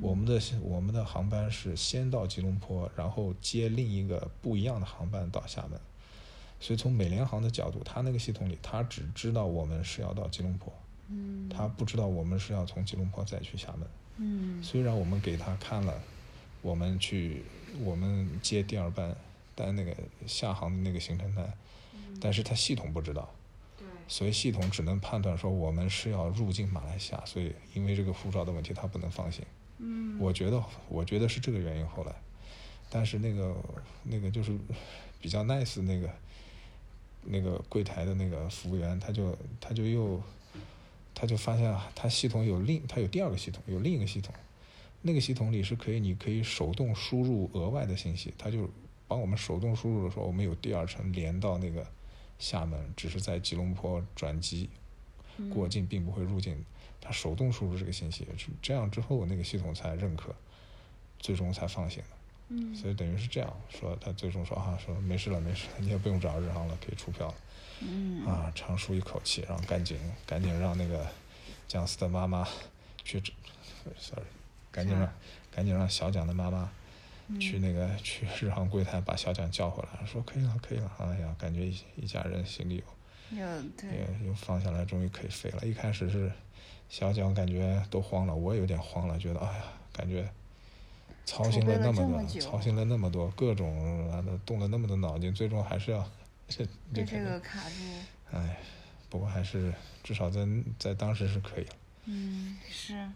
[0.00, 5.78] 我们的我们的航班是先到吉隆坡，然后接另一个不一样的航班到厦门。
[6.60, 10.72] 所以从美联航的角度，他那个系统里，他只知道我们是要到吉隆坡，
[11.10, 13.86] 嗯它不知道我们是要从吉隆坡再去厦门。
[14.16, 16.00] 嗯虽然我们给他看了，
[16.62, 17.42] 我们去
[17.82, 19.14] 我们接第二班，
[19.54, 19.94] 但那个
[20.26, 21.52] 下航的那个行程单，
[22.20, 23.32] 但是他系统不知道，
[23.78, 23.86] 对。
[24.08, 29.44] 所以系统只能判断说我们是要入境马来西亚，所以因为这个护照的问题，他不能放行。
[29.78, 30.18] 嗯。
[30.20, 32.12] 我觉得我觉得是这个原因后来，
[32.90, 33.56] 但是那个
[34.02, 34.56] 那个就是
[35.20, 36.10] 比较 nice 那个
[37.22, 40.22] 那个柜台的那个服务员，他就他就又
[41.14, 44.34] 他就发现啊，他系统有另他有第二个系统，有另一个系统，
[45.02, 48.68] 那个系统里是可以你可以手动输入额外的信息，他就
[49.06, 51.86] 帮我们手动输入的时候，我们有第二层连到那个
[52.38, 54.68] 厦门，只是在吉隆坡转机
[55.52, 56.64] 过境，并不会入境。
[57.00, 58.26] 他手动输入这个信息，
[58.62, 60.34] 这样之后那个系统才认可，
[61.18, 62.08] 最终才放行的。
[62.48, 67.34] 嗯所以等于是这样说，他最终说啊，说没事了，没事了，你也不用找日航了，可以出票了。
[67.80, 71.06] 嗯啊，长舒一口气，然后赶紧赶紧让那个
[71.66, 72.46] 姜思的妈妈
[73.02, 73.22] 去
[73.98, 74.24] ，sorry，
[74.70, 75.12] 赶紧让
[75.50, 76.70] 赶紧让小蒋的妈妈
[77.40, 82.82] 去那个 去日航柜台把小蒋叫回来，说可以了可以了，哎呀，感觉一一家人心里
[83.30, 83.88] 有有对
[84.26, 85.66] 又放下来，终于可以飞了。
[85.66, 86.30] 一开始是
[86.88, 90.28] 小蒋感觉都慌了，我也有点慌了，觉得哎呀，感觉
[91.24, 96.06] 操心了了那么多，么操心了那么多，各种啊动了那么多脑筋，最终还是要
[96.48, 97.76] 这这这个卡住。
[98.32, 98.58] 哎，
[99.08, 100.46] 不过还是至少在
[100.78, 101.74] 在当时是可以了。
[102.04, 103.08] 嗯，是。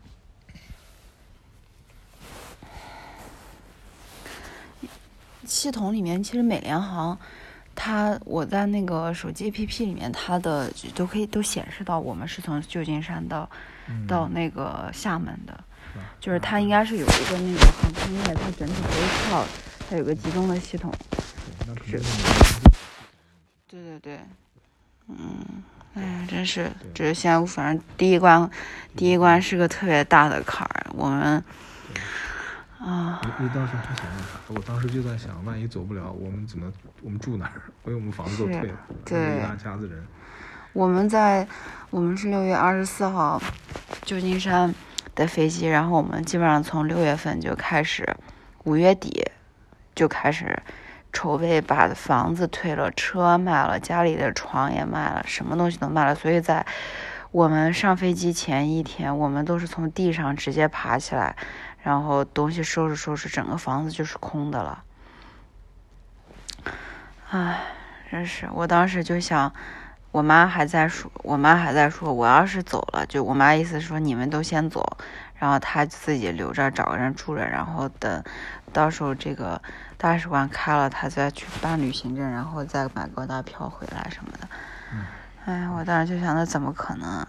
[5.44, 7.18] 系统里面其实美联航，
[7.74, 13.48] 它我在那个手机 APP 里面，它的都可以都显示到我们是从旧金山到、
[14.06, 15.58] 到那个厦门的，
[16.20, 19.44] 就是它应该是有一个那个航空业，它整体这一套，
[19.88, 20.92] 它有个集中的系统。
[21.86, 22.00] 是。
[23.70, 24.20] 对对对，
[25.08, 25.62] 嗯，
[25.94, 28.50] 哎呀，真是，这是现在反正第一关，
[28.96, 31.44] 第一关是个特别大的坎儿，我们
[32.78, 34.38] 啊，你你当时还想那啥？
[34.48, 37.62] 我当时就在想，万一走不了，我们怎么我们住哪儿？
[37.84, 40.06] 因为我们房子都退了，对一大家子人。
[40.72, 41.46] 我们在
[41.90, 43.40] 我们是六月二十四号
[44.02, 44.72] 旧金山
[45.16, 48.06] 的飞机，然后我们基本上从六月份就开始，
[48.62, 49.28] 五月底
[49.96, 50.62] 就开始
[51.12, 56.14] 筹备把房子退了，车卖了，家里的床也卖了，什么东西都卖了。
[56.14, 56.64] 所以在
[57.32, 61.34] 我们上飞机前一天，我们都是从地上直接爬起来，
[61.88, 64.84] 然后东西收拾收拾，整个房子就是空的了。
[67.30, 67.62] 唉，
[68.10, 69.50] 真是，我当时就想，
[70.10, 74.98] 我妈还在说，我妈还在说，我要是走了，就我妈意思说你们都先走，
[75.36, 78.22] 然后她自己留着找个人住着，然后等
[78.70, 79.62] 到时候这个
[79.96, 84.48] 大使馆开了，她再去办旅行证，然后再买高大票回来什么的。
[84.92, 85.06] 嗯，
[85.46, 87.26] 哎，我当时就想，那怎么可能？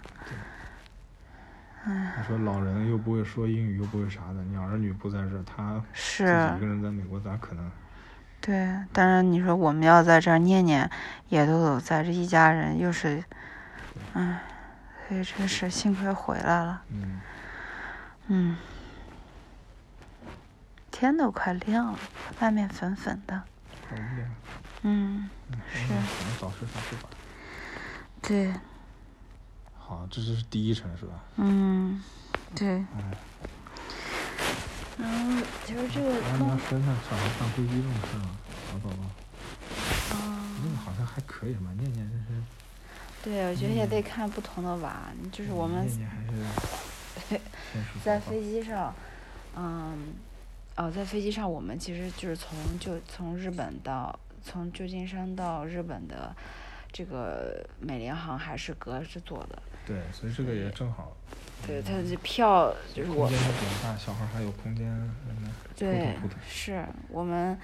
[1.85, 7.71] 唉，他说老人又不会说英语，又不会啥的，你儿女不在这儿，他自是己一个人在美国咋可能？
[8.41, 10.89] 对，但是你说我们要在这儿念念，
[11.27, 13.23] 也都有在这一家人，又是，
[14.13, 14.41] 唉，
[15.07, 16.81] 所以真是幸亏回来了。
[16.89, 17.21] 嗯，
[18.27, 18.57] 嗯，
[20.89, 21.99] 天都快亮了，
[22.39, 23.41] 外面粉粉的。
[23.91, 24.27] 嗯，
[24.83, 25.29] 嗯，
[25.73, 25.87] 是
[26.39, 27.09] 早睡早睡吧。
[28.21, 28.53] 对，
[29.89, 31.13] 好，这就是第一层是吧？
[31.37, 31.99] 嗯，
[32.55, 32.67] 对。
[32.69, 32.85] 哎，
[34.99, 38.29] 然后其实这个然后你要东，说一下小孩上飞机这种事儿啊，
[38.69, 41.71] 小宝宝，啊，那个好像还可以吧？
[41.75, 42.43] 念念真是，
[43.23, 46.29] 对，我觉得也得看不同的娃，就是我们念念还是
[47.73, 48.93] 天使在飞机上，
[49.55, 50.13] 嗯，
[50.75, 56.35] 哦，在飞机上，我们其实就是从就从日本到从旧金山到日本的
[56.91, 61.15] 这个美联航还是隔着坐的，对，所以这个也正好。
[61.67, 64.87] 对，它这票就是我空间还比较大，小孩还有空间，
[65.27, 67.59] 嗯，对扑腾扑腾，是我们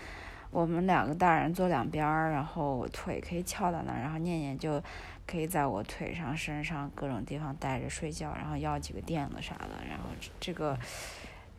[0.52, 4.84] 我们两个大人坐两边儿，然后我腿可以翘到那儿，然后念念就
[5.26, 10.78] 可以在我腿上、身上各种地方待着睡觉，然后要几个垫子啥的，然后这这个，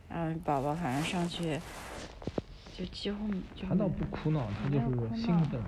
[0.09, 1.59] 嗯，宝宝反正上去
[2.77, 5.59] 就几乎就他倒不哭闹，他就是兴奋，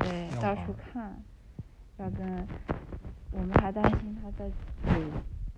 [0.00, 1.18] 对到处看，
[2.00, 2.46] 要跟
[3.32, 4.50] 我们还担心他在
[4.84, 5.10] 对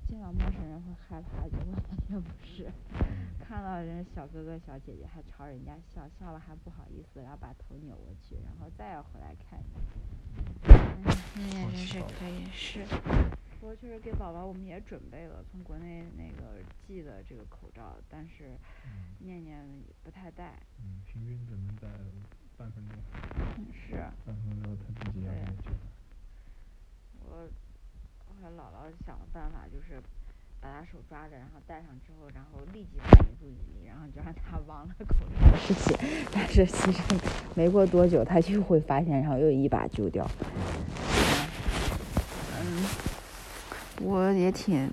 [0.09, 2.71] 见到陌生人会害怕，结果完全不是。
[2.95, 10.73] 嗯 看到人小哥哥小姐姐还朝人家笑，笑了还不好意思，然后把头扭过去，然后再要回来看你。
[10.73, 10.97] 哎，
[11.53, 12.83] 那也真是可以是。
[13.61, 19.63] 不过确实给宝宝我们也准备了从国内那个寄的这个口罩，但是嗯念念
[20.03, 20.59] 不太戴。
[20.81, 21.89] 嗯，平均只能在
[22.57, 22.97] 半分钟，
[23.59, 25.71] 嗯，是半分钟他自己要对给救。
[27.33, 27.49] 我
[28.29, 30.01] 后来姥姥想的办法就是。
[30.65, 35.99] 把他手抓着，然后戴上之后，然后立即转移注意力，然后就让他 忘了口罩的事情。
[36.33, 37.03] 但是其实
[37.57, 40.25] 没过多久，他就会发现，然后又一把揪掉。
[42.61, 42.85] 嗯，
[44.03, 44.89] 我也挺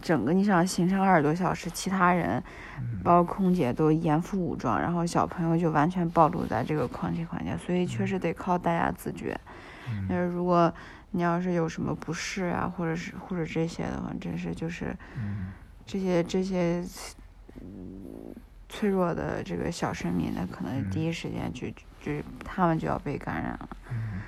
[0.00, 2.40] 整个你想行程二十多小时，其他人
[2.78, 9.36] 嗯包括空姐都严副武装，然后小朋友就完全暴露在这个空气环境，所以确实得靠大家自觉。
[10.08, 10.72] 但嗯是如果
[11.10, 15.52] 你要是有什么不适啊，或者是或者这些的话，真是就是嗯
[15.86, 16.84] 这些这些
[17.60, 18.34] 嗯
[18.68, 21.66] 脆弱的这个小生命，那可能嗯第一时间就
[22.00, 23.68] 就他们就要被感染了。
[23.90, 24.20] 嗯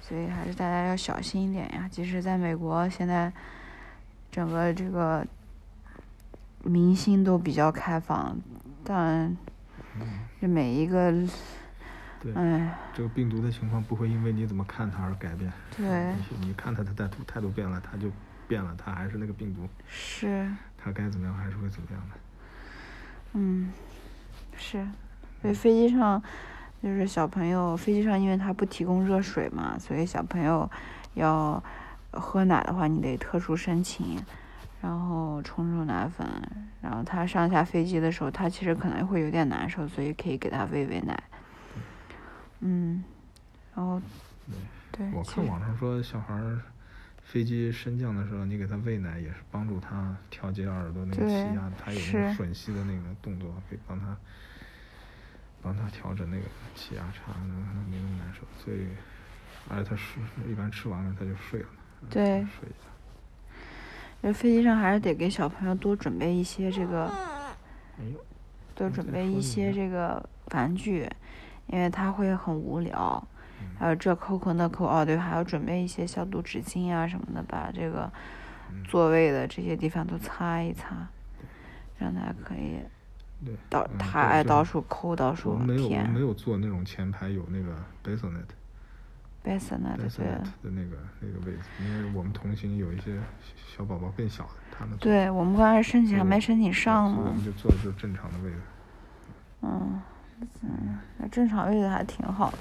[0.00, 1.88] 所以还是大家要小心一点呀。
[1.90, 3.32] 即使在美国，现在
[4.30, 5.26] 整个这个
[6.62, 8.36] 明星都比较开放，
[8.84, 9.36] 但
[9.98, 10.06] 嗯，
[10.40, 11.12] 这每一个，
[12.32, 15.52] 对，哎，这个病毒的情况不会因为你怎么看它而改变。
[15.76, 18.10] 对，你你看它的态度态度变了，它就
[18.48, 22.16] 变了，它还是那个病毒，是，它该怎么样还是会怎么样的。
[23.34, 23.72] 嗯，
[24.56, 24.86] 是，
[25.40, 26.22] 所以飞机上
[26.82, 30.70] 就是小朋友，飞机上因为它不提供热水嘛，所以小朋友
[31.14, 31.62] 要
[32.12, 34.18] 喝奶的话，你得特殊申请，
[34.80, 36.26] 然后冲冲奶粉，
[36.80, 41.22] 然后他上下飞机的时候，他其实可能会有点难受，所以可以给他喂喂奶。
[42.68, 43.04] 嗯，
[43.76, 44.02] 然后
[44.90, 46.60] 对，我看网上说小孩儿
[47.22, 54.16] 飞机升降的时候，你给他喂奶也是帮助他调节耳朵那个气压，他有那个吮吸的那个动作，可以帮他
[55.62, 56.42] 帮他调整那个
[56.74, 58.40] 气压差，让他没那么难受。
[58.58, 58.88] 所以，
[59.68, 61.68] 而且他睡一般吃完了他就睡了
[62.10, 63.56] 对睡一下。
[64.22, 67.08] 在飞机上还是得给小朋友多准备一些这个。
[68.74, 71.08] 多准备一些这个玩具，
[71.68, 73.22] 因为他会很无聊。
[73.60, 78.10] 嗯还有这抠抠那抠，哦对，还要准备一些消毒纸巾啊什么的，把这个
[78.70, 81.06] 嗯座位的这些地方都擦一擦，
[81.98, 82.80] 让他可以
[83.44, 86.20] 对，到嗯他爱到处抠到我处们没有没。
[86.20, 88.46] 有坐那种前排有那个 bassinet
[89.44, 93.18] bassinet 对的那个那个位置，因为我们同行有一些
[93.54, 97.44] 小宝宝更小的，他们对，我们刚开始申请还没申请上呢我们。
[97.44, 98.56] 就坐的就是正常的位置。
[99.62, 100.00] 嗯，
[100.62, 102.58] 嗯，那正常位置还挺好的。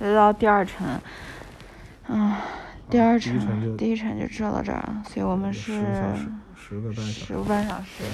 [0.00, 1.00] 就到第二层，
[2.08, 2.36] 嗯，
[2.90, 8.04] 第二层第一层就知道到这儿了，所以我们十是十个半小时十个半小时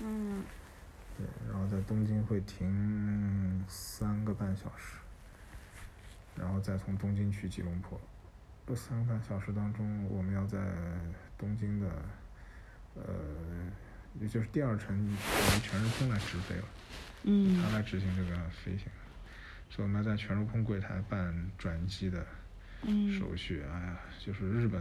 [0.00, 0.42] 嗯，
[1.16, 4.98] 对，然后在东京会停三个半小时，
[6.36, 7.98] 然后再从东京去吉隆坡。
[8.66, 10.58] 这三个半小时当中，我们要在
[11.38, 11.86] 东京的，
[12.94, 13.02] 呃，
[14.20, 16.64] 也就是第二层由全日空来直飞了。
[17.30, 18.86] 嗯他来执行这个飞行，
[19.68, 22.26] 所以我们要在全日空柜台办转机的
[22.82, 23.62] 嗯手续。
[23.70, 24.80] 哎呀，就是日本，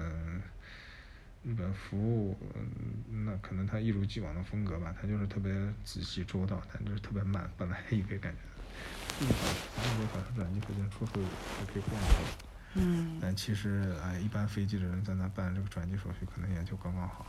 [1.43, 5.51] 日本服务，嗯那可能他一如既往的风格吧，他就是特别
[5.83, 7.49] 仔细周到，但就是特别慢。
[7.57, 12.47] 本来以为感觉一个小时、三个小时转机，可能出去就可以逛了。
[12.75, 17.25] 嗯，但其实，哎，一般飞机的人在那办这个转机手续，可能也就刚刚好，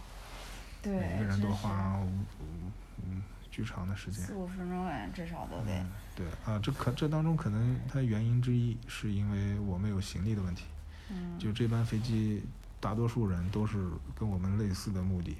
[0.82, 2.06] 对，每个人都花五
[2.38, 2.70] 五
[3.06, 4.24] 嗯巨长的时间。
[4.24, 10.64] 四五分钟哎，至少都得嗯。，对啊，这可这当中可能它原因之一是因为我们有行李的问题，
[11.10, 12.42] 嗯，就这班飞机
[12.80, 15.36] 大多数人都是跟我们类似的目的，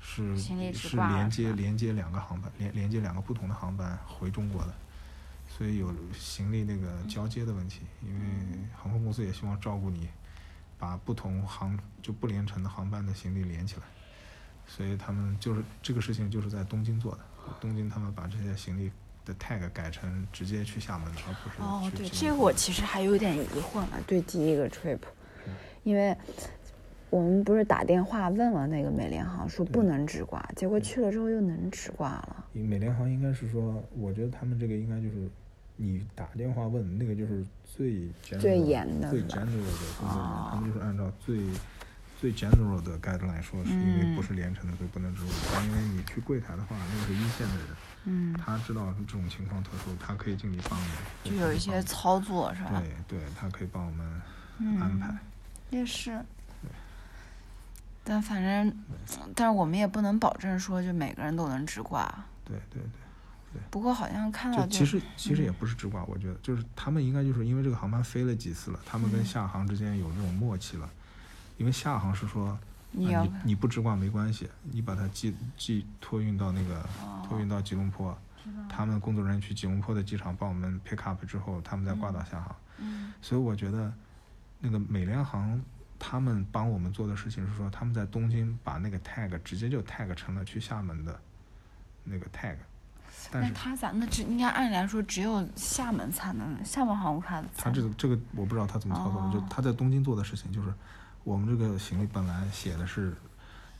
[0.00, 0.36] 是
[0.72, 4.74] 是连接连接两个航班，连连接两个不同的航班回中国的，
[5.48, 8.20] 所以有行李那个交接的问题，因为
[8.76, 10.08] 航空公司也希望照顾你，
[10.78, 13.82] 把不同航就不连成的航班的行李连起来。
[14.66, 17.18] 所以他们就是这个事情就是在东京做的，
[17.60, 18.90] 东京他们把这些行李
[19.24, 23.98] 的 tag 改成直接去厦门，而不是哦，对，这个我其实还有点疑惑呢。
[24.06, 24.98] 对第一个 trip，
[25.46, 25.54] 嗯。
[25.82, 26.16] 因为
[27.08, 32.44] 我们不是打电话问了那个美联航，说不能直挂，结果去了之后又能直挂了。
[32.52, 35.28] 美联航应该是说，我觉得他们这个应该就是，
[35.76, 41.38] 你打电话问那个就是最最严的最是吧 general 的他们就是按照最
[42.20, 45.28] 最 general 的 guideline 说，是因为不嗯是连成的，所以不能直入。
[45.54, 47.66] 但因为你去柜台的话，那个是一线的人，
[48.04, 50.78] 嗯，他知道这种情况特殊，他可以尽力帮
[51.24, 52.82] 你，就有一些操作是吧？
[53.08, 54.22] 对对，他可以帮我们
[54.58, 55.16] 嗯安排。
[55.70, 56.22] 也是。
[58.04, 58.84] 但反正，
[59.34, 62.02] 但是我们也不能保证说就每个人都能直挂。
[62.44, 62.82] 对对
[63.52, 63.62] 对。
[63.70, 70.90] 不过好像看到就其实其实也不是直挂，我觉得就是他们应该就是因为这个航班飞了几次了，他们跟嗯厦航之间有这种默契了。
[71.60, 72.58] 因为厦航是说，
[72.90, 78.16] 你啊、你你不直挂没关系，你把它寄寄托运到那个哦托运到吉隆坡，
[78.66, 82.56] 他们工作人员去吉隆坡的机场帮我们 pick up 之后，他们再挂到厦航。
[82.78, 83.92] 嗯所以我觉得
[84.58, 85.60] 那个美联航
[85.98, 91.20] 他们帮我们做的事情是说，他们在东京把那个 tag 直接就 tag 成了去厦门的
[92.04, 92.56] 那个 tag，
[93.30, 93.90] 但是那他咋？
[93.92, 100.72] 那只应该按理来说只有厦门才能，厦门航空卡才他这个这个我不知道他怎么操作的，就哦他在东京做的事情就是，
[101.24, 103.16] 我们这个行李本来写的是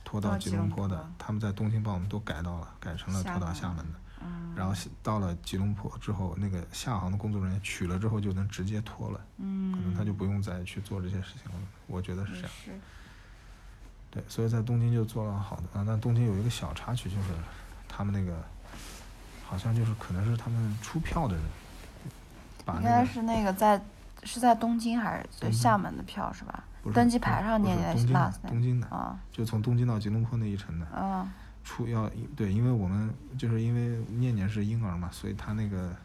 [0.03, 3.99] 拖到到吉隆坡的坡，他们在东京帮我们都改到了，改成了拖到厦门的。
[4.23, 11.57] 嗯然后到了吉隆坡之后，那个厦航的工作人员取了之后就能直接拖了，嗯，可能他就不用再去做这些事情了。
[11.87, 12.79] 我觉得是这样。
[14.11, 15.85] 对，所以在东京就做了好的啊。
[15.87, 17.29] 但东京有一个小插曲，就是
[17.87, 18.43] 他们那个
[19.45, 21.43] 好像就是可能是他们出票的人
[22.65, 23.81] 把应该那个是那个在
[24.23, 26.63] 是在东京还是东京厦门的票是吧？
[26.83, 30.85] 不是登机牌上念的是东京 last 的东京的，啊就从东京到吉隆坡那一程的。
[30.87, 31.31] 啊
[31.63, 35.95] 出要对，因为我们就是因为念念是婴儿嘛，所以他那个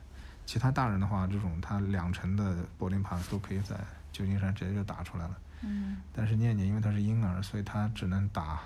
[0.44, 3.74] 其他大人的话，这种他两程的 boarding pass 都可以在
[4.12, 5.38] 旧金山直接就打出来了。
[5.62, 8.60] 嗯但是念念因为他是婴儿，所以他只能打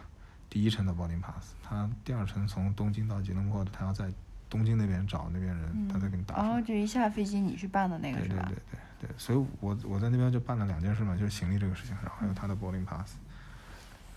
[0.48, 1.54] 第一程的 boarding pass。
[1.62, 4.12] 他第二程从东京到吉隆坡的，他要在
[4.48, 6.34] 东京那边找那边人，他再给你打。
[6.34, 8.42] 哦，就一下飞机你去办的那个是吧？
[8.48, 13.14] 对对对对对，所以我我在那边就办了两件事嘛，就是行李这个事情，然后还有他的 boarding pass，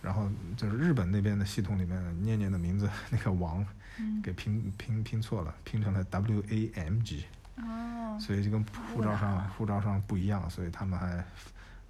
[0.01, 3.65] 然后就是日本那边的系统里面，念念的名字那个王
[3.97, 7.25] 嗯给拼拼拼错了，拼成了 W A M G，
[7.55, 8.61] 哦，所以就跟
[8.93, 11.23] 护照上护照上不一样，所以他们还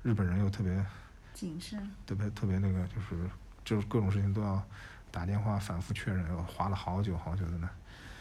[0.03, 0.85] 日本人又特别
[1.33, 1.89] 谨慎。
[2.05, 3.29] 特别特别那个，就是
[3.65, 4.61] 就是各种事情都要
[5.09, 7.67] 打电话反复确认，又花了好久好久的呢。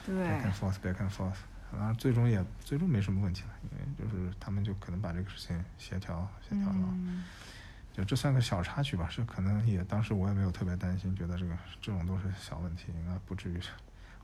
[0.06, 1.36] 对 back and forth back and forth，
[1.78, 7.24] 然后最终也最终没什么问题了，因为就是他们就可能把这个事情协调协调了，嗯。
[7.94, 13.60] 就这算个小插曲吧，是可能也当时我也没有特别担心，觉得这个这种都是小问题，应该不至于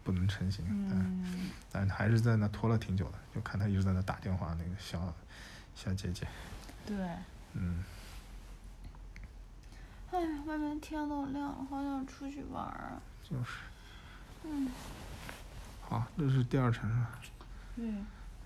[0.02, 5.14] 不能成型，但嗯，但还是在那拖了挺久的，就看他一直在那打电话，那个小
[5.74, 6.26] 小姐姐，
[6.86, 6.96] 对。
[7.52, 7.84] 嗯，
[10.12, 13.02] 哎，外面天都亮了，好想出去玩儿啊。
[13.22, 13.50] 就是，
[14.44, 14.70] 嗯，
[15.82, 17.20] 好，这是第二层啊，
[17.78, 17.86] 对。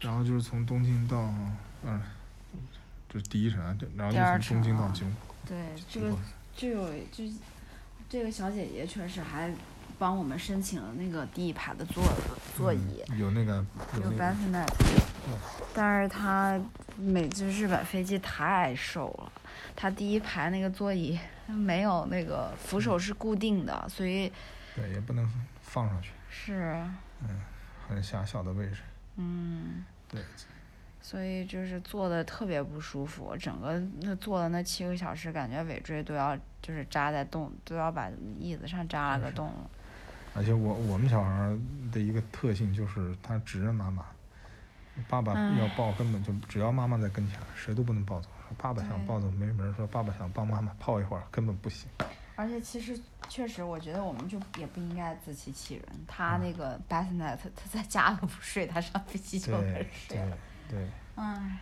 [0.01, 1.17] 然后就是从东京到，
[1.85, 2.01] 嗯，
[3.09, 5.13] 这是第一程啊，对然后就从东京到吉隆
[5.47, 5.57] 对，
[5.89, 6.17] 这个
[6.55, 7.25] 就有就
[8.09, 9.49] 这个小姐姐确实还
[9.99, 12.03] 帮我们申请了那个第一排的座
[12.57, 13.65] 座椅，有那个
[13.95, 14.69] 有 Bassinet，
[15.73, 16.61] 但是他
[16.97, 19.33] 每次日本飞机太瘦了，
[19.77, 21.17] 他第一排那个座椅
[21.47, 24.33] 没有那个扶手是固定的，所以
[24.75, 25.31] 对，也不能
[25.61, 26.85] 放上去，是。
[27.23, 27.41] 嗯
[27.89, 28.79] 很狭小的位置。
[29.17, 29.85] 嗯。
[30.09, 30.21] 对，
[31.01, 39.71] 所以就是坐的特别不舒服，整个那坐的那七个小时，感觉尾椎都要就是扎在洞，都要把椅子上扎了个洞了。
[40.35, 41.59] 而且我我们小孩儿
[41.91, 44.05] 的一个特性就是他只认妈妈，
[45.09, 48.29] 爸爸要抱根本就只要妈妈在跟前儿，谁都不能抱走。
[48.49, 51.89] 说爸爸想抱走，没人说爸爸想帮妈妈泡一会儿，根本不行。
[52.35, 55.85] 而且其实确实，我觉得我们就也不应该自欺欺人。
[56.07, 60.39] 他那个 Bassinet，他在家都不睡，他上飞机就开对始睡对了。
[60.69, 61.59] 对唉，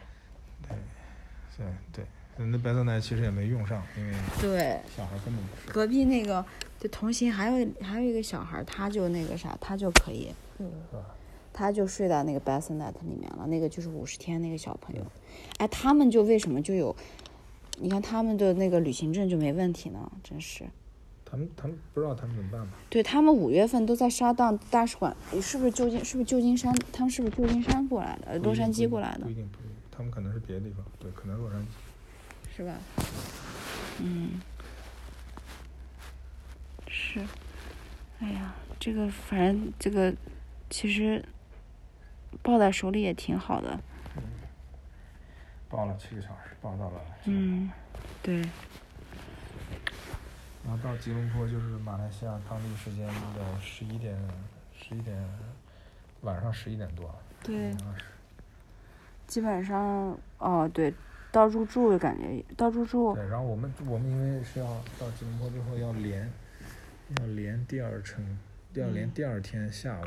[1.56, 5.72] 对对，那白色奶其实也没用上，因为对，小孩根本不睡。
[5.72, 6.44] 隔壁那个
[6.78, 10.70] 就同行还有还有一个小孩，他就那个啥，他就可以，嗯？
[11.52, 15.04] 他就睡在那个 Bassinet 里面了，那个就是五十天那个小朋友，
[15.58, 16.94] 哎，他们就为什么就有，
[17.80, 20.12] 你看他们的那个旅行证就没问题呢？
[20.22, 20.64] 真是，
[21.24, 22.72] 他们他们不知道他们怎么办吧？
[22.90, 26.74] 对他们五月份都在沙当大使馆，是不是旧金是不是旧金山？
[26.92, 28.32] 他们是不是旧金山过来的？
[28.32, 31.64] 呃洛杉矶过来的不一定不一定，他们可能是别的地方，对，可能洛杉矶。
[32.54, 32.74] 是吧？
[34.00, 34.40] 嗯，
[36.86, 37.20] 是，
[38.18, 40.14] 哎呀，这个反正这个
[40.68, 41.24] 其实
[42.42, 43.80] 抱在手里也挺好的，
[45.70, 47.00] 报了七个小时，报到了。
[47.24, 47.70] 嗯，
[48.22, 48.42] 对。
[50.62, 54.14] 然后到吉隆坡就是马来西亚当地时间的十一点，
[54.76, 55.16] 十一点，
[56.20, 57.14] 晚上十一点多。
[57.42, 57.74] 对
[59.26, 60.92] 基本上，哦，对，
[61.32, 64.66] 到入住感觉到入住，对，然后我们我们因为是要
[64.98, 66.30] 到吉隆坡之后要连，
[67.18, 68.38] 要连第二程，
[68.74, 70.04] 要连嗯第二天下午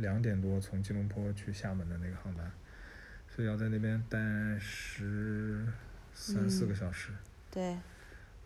[0.00, 2.52] 两点多从吉隆坡去厦门的那个航班，
[3.38, 4.18] 所以要在那边待
[4.58, 5.64] 十
[6.12, 7.12] 三四嗯个小时。
[7.52, 7.76] 对，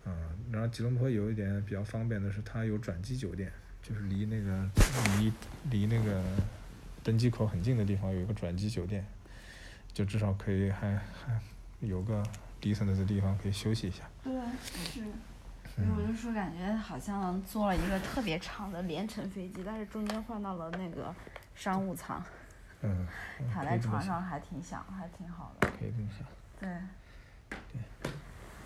[0.05, 0.15] 嗯，
[0.51, 3.51] 然后吉隆坡有一点比较方便的是，它有转机酒店，
[3.83, 4.69] 就是离那个
[5.19, 5.33] 离
[5.71, 6.23] 离那个
[7.03, 9.03] 登机口很近的地方有一个转机酒店，
[9.95, 11.41] 就至少可以还还
[11.81, 12.23] 有个
[12.61, 14.03] decent 的地方可以休息一下。
[14.23, 14.35] 对，
[14.93, 15.01] 是。
[15.75, 21.15] 所以我就说，感觉好像坐了一个特别长的连程飞机，但是中间换到了那个
[21.55, 22.23] 商务舱，
[23.53, 25.69] 躺在床上还挺想，还挺好的。
[25.79, 26.27] 可以这么想。
[26.61, 26.69] 对。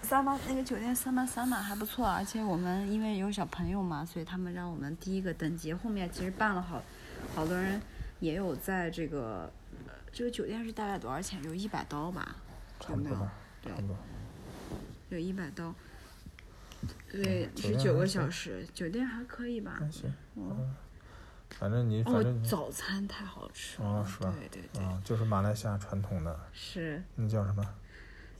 [0.02, 5.74] 三八那个酒店三八三嘛还不错，而且我们因为有小朋友嘛，所以他们让我们第一个登记。
[5.74, 6.80] 后面其实办了好，
[7.34, 7.80] 好多人
[8.20, 9.50] 也有在这个，
[9.88, 11.42] 呃，这个酒店是大概多少钱？
[11.42, 12.36] 有一百刀吧？
[12.88, 13.72] 有没有差不多吧？，对。
[15.08, 15.74] 有一百刀。
[17.10, 19.80] 对，酒是九个小时，酒店还可以吧？
[20.36, 20.74] 嗯。
[21.50, 23.88] 嗯，反正你反哦早餐太好吃了。
[23.88, 27.02] 哦是吧对对对，啊，就是马来西亚传统的是。
[27.14, 27.62] 那叫什么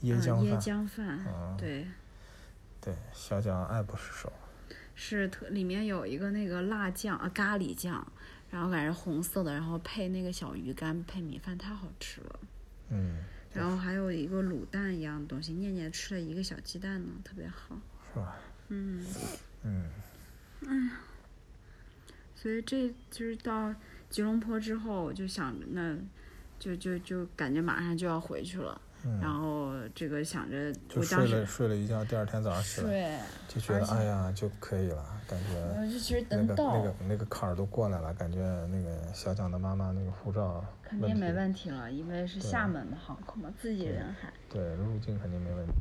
[0.03, 1.87] 椰嗯椰浆饭，浆饭，哦对。
[2.79, 4.31] 对，小蒋爱不释手。
[4.95, 8.05] 是特里面有一个那个辣酱啊咖喱酱，
[8.49, 12.39] 然后感觉红色的，然后配那个小鱼干配米饭太好吃了。
[12.89, 17.77] 嗯，然后还有一个卤蛋一样的东西，念念吃了一个小鸡蛋呢，特别好。
[18.13, 18.35] 是吧？
[18.69, 19.05] 嗯，
[19.63, 19.89] 嗯，
[22.39, 23.73] 所以这就是到
[24.11, 25.97] 吉隆坡之后，我就想着那，
[26.59, 44.31] 就就就感觉马上就要回去了，嗯然后这个想着就睡了睡了一觉，第二天早上起来睡，就觉得哎呀就可以了，感觉就其实那个等那个那个坎儿都过来了，感觉那个小蒋的妈妈那个护照肯定没问题了，因为是厦门的航空嘛，自己人还。
[44.47, 45.73] 对，入境肯定没问题。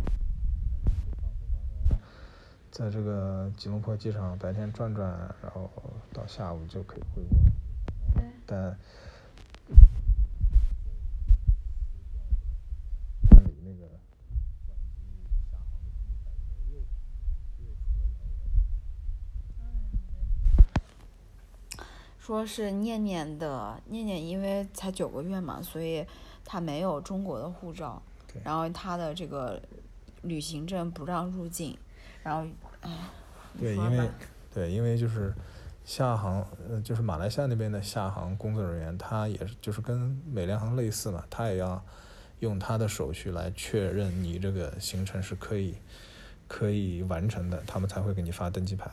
[2.76, 5.08] 在这个吉隆坡机场白天转转，
[5.42, 5.70] 然后
[6.12, 7.38] 到下午就可以回国。
[8.14, 8.76] 对但。
[22.18, 26.04] 说是念念的念念，因为才九个月嘛，所以
[26.44, 28.02] 她没有中国的护照，
[28.44, 29.62] 然后她的这个
[30.20, 31.78] 旅行证不让入境，
[32.24, 32.44] 然后
[33.58, 34.10] 对，因为
[34.52, 35.32] 对，因为就是
[35.84, 41.82] 厦航，呃，就是马来西亚那边的厦航工作人员，他也是就是跟美联航类似嘛，他也要
[42.40, 45.76] 用他的手续来确认你这个行程是可以
[46.48, 48.90] 可以完成的，他们才会给你发登机牌。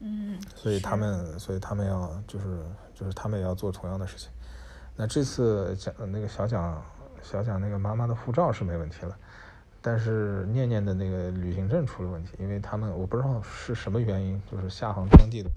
[0.00, 2.62] 嗯，所以他们，所以他们要就是
[2.94, 4.30] 就是他们也要做同样的事情。
[4.94, 6.82] 那这次讲那个小蒋
[7.22, 9.18] 小蒋那个妈妈的护照是没问题了，
[9.80, 15.50] 但是念念的那个旅行证出了问题，因为他们我不知道是什么原因，就是厦航当地的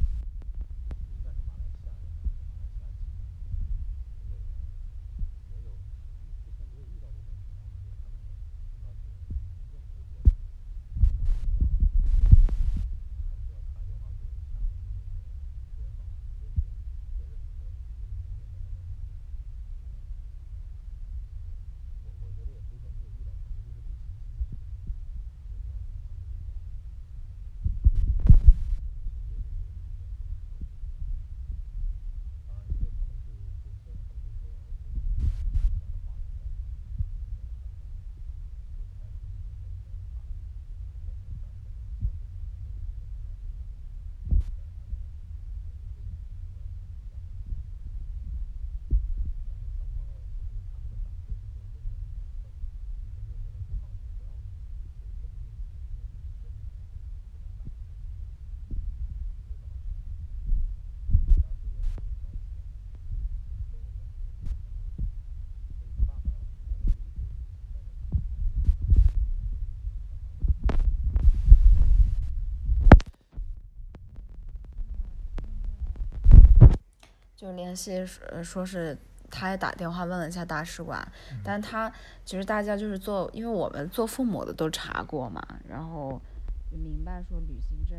[77.41, 77.97] 就联系
[78.29, 78.95] 呃说是
[79.31, 81.91] 他也打电话问了一下大使馆，嗯但他
[82.23, 86.21] 其实大家就是做，因为我们做父母的都查过嘛，然后
[86.69, 87.97] 就明白说旅行证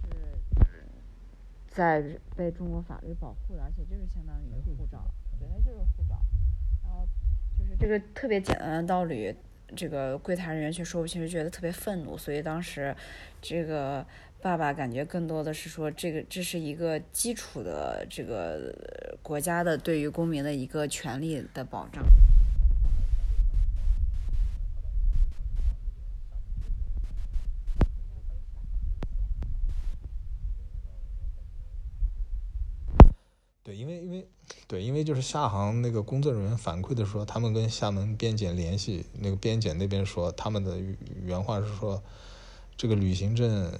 [0.00, 0.86] 是
[1.68, 2.02] 在
[2.34, 5.04] 被中国法律保护的，而且就是相当于护照，
[5.38, 6.18] 对，它就是护照。
[6.82, 7.06] 然后
[7.58, 9.36] 就是这个特别简单的道理，
[9.76, 12.96] 这个柜台人员却说不清就，觉得特别愤怒，所以当时
[13.42, 14.06] 这个
[14.42, 18.74] 爸爸感觉更多的是说，这个这是一个基础的这个
[19.22, 22.02] 国家的对于公民的一个权利的保障。
[33.62, 34.26] 对，因为因为
[34.66, 40.78] 对，因为就是厦航那个工作人员反馈的说，他们跟厦门边检联系，那个边检那边说，他们的
[41.22, 42.02] 原话是说，
[42.74, 43.78] 这个旅行证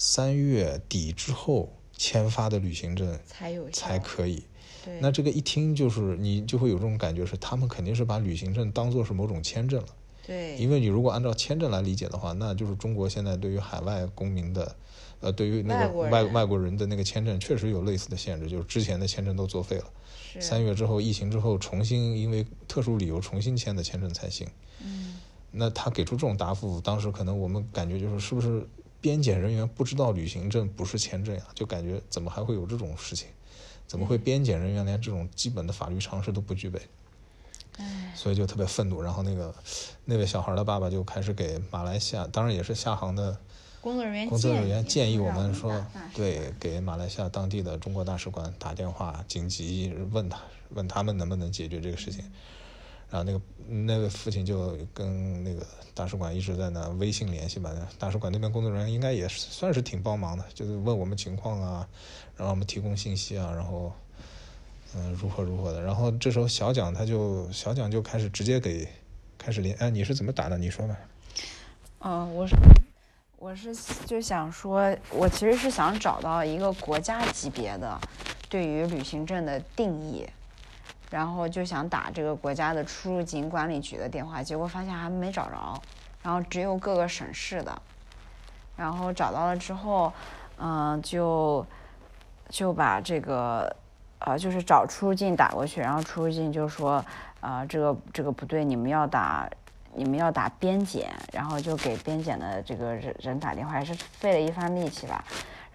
[0.00, 4.44] 三月底之后签发的旅行证才有才可以。
[5.00, 9.88] 那这个一听就是你就会有这种感觉，是他们肯定是把旅行证当做是某种签证了。
[10.24, 14.76] 对，因为你如果按照签证来理解的话，那就是中国现在对于海外公民的，
[15.18, 19.90] 呃，对于那个外外外国人的那个签证确实有类似的限制，就是之前的签证都作废了。
[20.32, 24.46] 是三月之后，疫情之后重新因为特殊理由重新签的签证才行。
[24.80, 25.16] 嗯，
[25.50, 28.64] 那他给出这种答复，当时可能我们感觉就是是不是
[29.00, 31.42] 边检人员不知道旅行证不是签证呀？
[31.54, 33.28] 就感觉怎么还会有这种事情？
[33.86, 36.80] 怎么会边检人员连这种基本的法律常识都不具备？
[37.78, 39.00] 唉，所以就特别愤怒。
[39.00, 39.54] 然后那个
[40.04, 43.38] 那位小孩的爸爸就开始给马来西亚，当然也是厦航的
[43.80, 50.40] 工作人员工作人员建议我们说对，给马来西亚当地的中国大使馆打电话，紧急问他，
[50.70, 52.24] 问他们能不能解决这个事情。
[53.10, 61.88] 然后那个那位父亲就跟那个大使馆一直在那微信联系吧，大使馆那边工作人员应该也是算是挺帮忙的，就是问我们情况啊，
[62.36, 63.92] 然后我们提供信息啊，然后
[64.94, 65.82] 嗯如何如何的。
[65.82, 68.86] 然后这时候小蒋他就小蒋就开始直接给
[69.36, 70.58] 开始联，哎你是怎么打的？
[70.58, 70.96] 你说吧。
[72.00, 72.54] 嗯，我是
[73.38, 73.74] 我是
[74.06, 77.98] 就想说，我其实是想找到一个国家级别的
[78.48, 80.26] 对于旅行证的定义，
[81.10, 85.80] 然后就想打这个国家的出入境管理局的电话，结果发现还没找着，
[86.22, 87.82] 然后只有各个省市的，
[88.76, 90.12] 然后找到了之后，
[90.58, 91.64] 嗯、就
[92.48, 93.74] 就把这个
[94.18, 97.04] 呃，就是找出入境打过去，然后出入境就说，
[97.40, 99.48] 呃，这个这个不对，你们要打
[99.94, 105.24] 你们要打边检，然后就给边检的这个人人打电话，也是费了一番力气吧。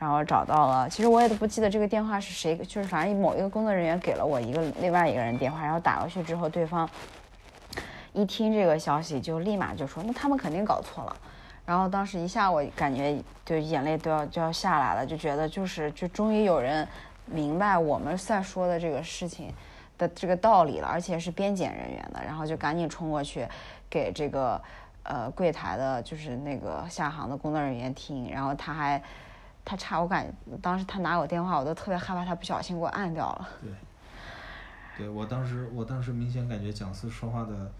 [0.03, 6.87] 然后找到了，其实我也都不记得这个电话是谁，就是反正某一个工作人员给了我一个另外一个人电话，然后打过去之后，对方
[8.11, 11.15] 一听这个消息就立马就说，那他们肯定搞错了。
[11.65, 16.85] 然后当时一下我感觉就眼泪都要就要下来了，就觉得就是就终于有人
[17.25, 19.53] 明白我们在说的这个事情
[19.97, 23.47] 的这个道理了，而且是边检人员的，然后就赶紧冲过去
[23.89, 24.61] 给这个
[25.03, 29.01] 呃柜台的，就是那个下航的工作人员听，然后他还
[29.65, 33.49] 他差我感当时他拿我电话，我都特别害怕他不小心给我按掉了。
[33.61, 33.71] 对，
[34.97, 37.71] 对我当时我当时明显感觉蒋思说话的，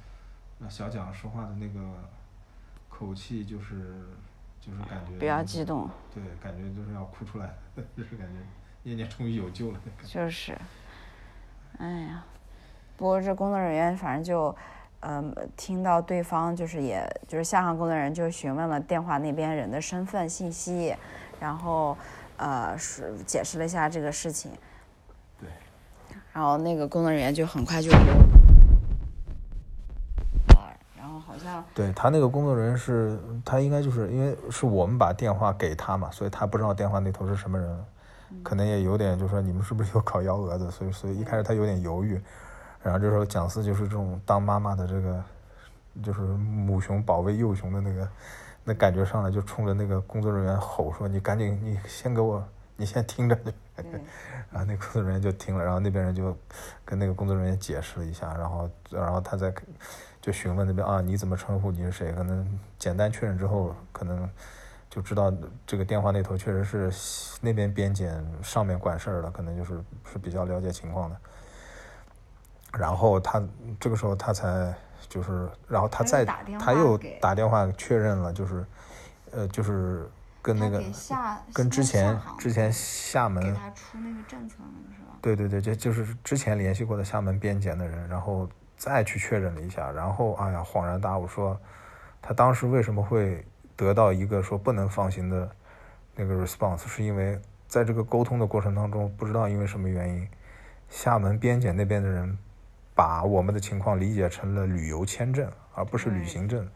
[0.62, 1.80] 呃小蒋说话的那个
[2.90, 4.06] 口气就是
[4.62, 7.54] 就是感觉比较激动，对，感觉就是要哭出来，
[7.98, 8.34] 就是感觉
[8.84, 10.08] 念念终于有救了那个。
[10.08, 10.58] 就是，
[11.80, 12.24] 哎呀，
[12.96, 14.56] 不过这工作人员反正就，
[15.02, 20.96] 嗯，听到对方就是也就是下航工作人员就询问了电话那边人的身份信息，
[21.44, 21.98] 然后
[22.38, 24.50] 呃是解释了一下这个事情，
[25.38, 25.50] 对，
[26.32, 28.16] 然后那个工作人员就很快就给我，
[30.98, 37.86] 然后好像对他那个工作人员是，他应该就是因为是我们把电话给他嘛，所以他不知道电话那头是什么人，
[38.42, 42.22] 可能也有点就是说你们是不是有搞幺蛾子，所以所以一开始他有点犹豫，
[42.82, 45.22] 然后这时候蒋思就是这种当妈妈的这个，
[46.02, 48.08] 就是母熊保卫幼熊的那个
[48.64, 52.44] 那感觉上来，就冲着那个工作人员吼说：“你赶紧，你先给我，
[52.78, 53.36] 你先听着。
[53.76, 53.92] ”对
[54.52, 56.38] 然后那个工作人员就听了，然后那边人就
[56.86, 59.52] 跟那个工作人员解释了一下，然后然后他再
[60.22, 62.14] 就询问那边啊你怎么称呼你是谁？
[62.14, 64.30] 可能简单确认之后，可能
[64.90, 65.34] 就知道
[65.66, 71.18] 这个电话那头确实是那边边检上面管事儿的，可能就是是比较了解情况的。
[72.78, 73.44] 然后他
[73.80, 74.74] 这个时候他才
[75.14, 76.26] 就是，然后他再
[76.60, 78.66] 他又打电话确认了，就是
[79.32, 80.10] 呃就是
[80.42, 80.82] 跟那个
[81.54, 85.16] 跟之前之前厦门给他出那个政策那个是吧？
[85.22, 91.56] 对对对，就就是之前联系过的厦门边检的人，然后再去确认了一下，然后哎呀恍然大悟说，
[92.20, 93.46] 他当时为什么会
[93.76, 95.48] 得到一个说不能放行的
[96.16, 100.28] 那个 response，是因为在这个沟通的过程当中，不知道因为什么原因，
[100.90, 102.36] 厦门边检那边的人
[102.96, 106.68] 把我们的情况理解成了旅游签证，而不是旅行证。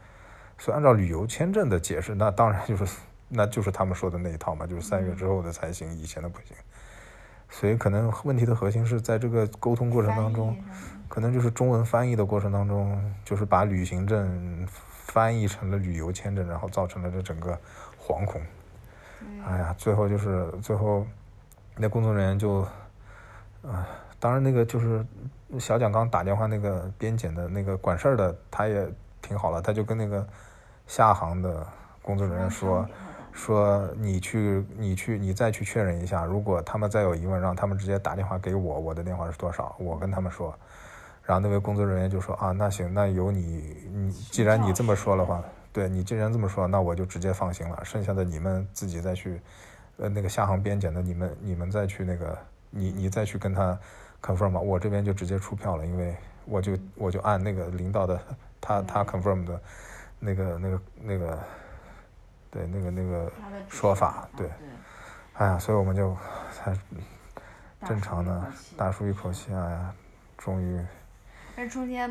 [0.57, 2.97] 所以按照旅游签证的解释，那当然就是
[3.29, 6.55] 那就是他们说的那一套嘛，就是三月之后的才行，以前的不行。
[7.49, 10.57] 所以可能问题的核心是在这个沟通过程当中，
[11.07, 17.57] 可能就是中文翻译的过程当中，就是把旅行证翻译成了旅游签证，然后造成了这整个
[18.01, 18.41] 惶恐。
[19.45, 21.07] 哎呀，最后就是最后
[21.77, 22.67] 那工作人员就，
[23.61, 23.87] 啊，
[24.19, 25.05] 当然那个就是
[25.59, 28.87] 小蒋刚打电话那个边检的那个管事儿的，他也
[29.21, 30.27] 挺好了，他就跟那个
[30.85, 31.65] 下航的
[32.01, 32.87] 工作人员说。
[33.33, 36.25] 说你去，你去，你再去确认一下。
[36.25, 39.75] 如果他们再有疑问，让他们直接打电话给我，我的电话是多少？
[39.77, 40.51] 我跟他们说。
[41.21, 47.79] 然后那位工作人员就说啊，那行，那由你，你既然你这么说的话，对你既然这么说，那我就直接放心了。
[47.85, 49.39] 剩下的你们自己再去，
[49.97, 52.35] 呃，那个下航边检的，你们你们再去那个，
[52.71, 53.77] 你你再去跟他
[54.21, 54.59] confirm 吧。
[54.59, 56.15] 我这边就直接出票了，因为
[56.45, 58.21] 我就我就按那个领导的
[58.59, 59.61] 他他 confirm 的，
[60.19, 61.39] 那个那个那个。
[62.49, 63.29] 对那个那个
[63.67, 64.49] 说法，对，
[65.33, 66.15] 哎呀，所以我们就
[66.53, 66.73] 才
[67.85, 68.41] 正常的
[68.77, 69.93] 大舒一口气，哎呀，
[70.37, 70.81] 终于。
[71.59, 72.07] 那中间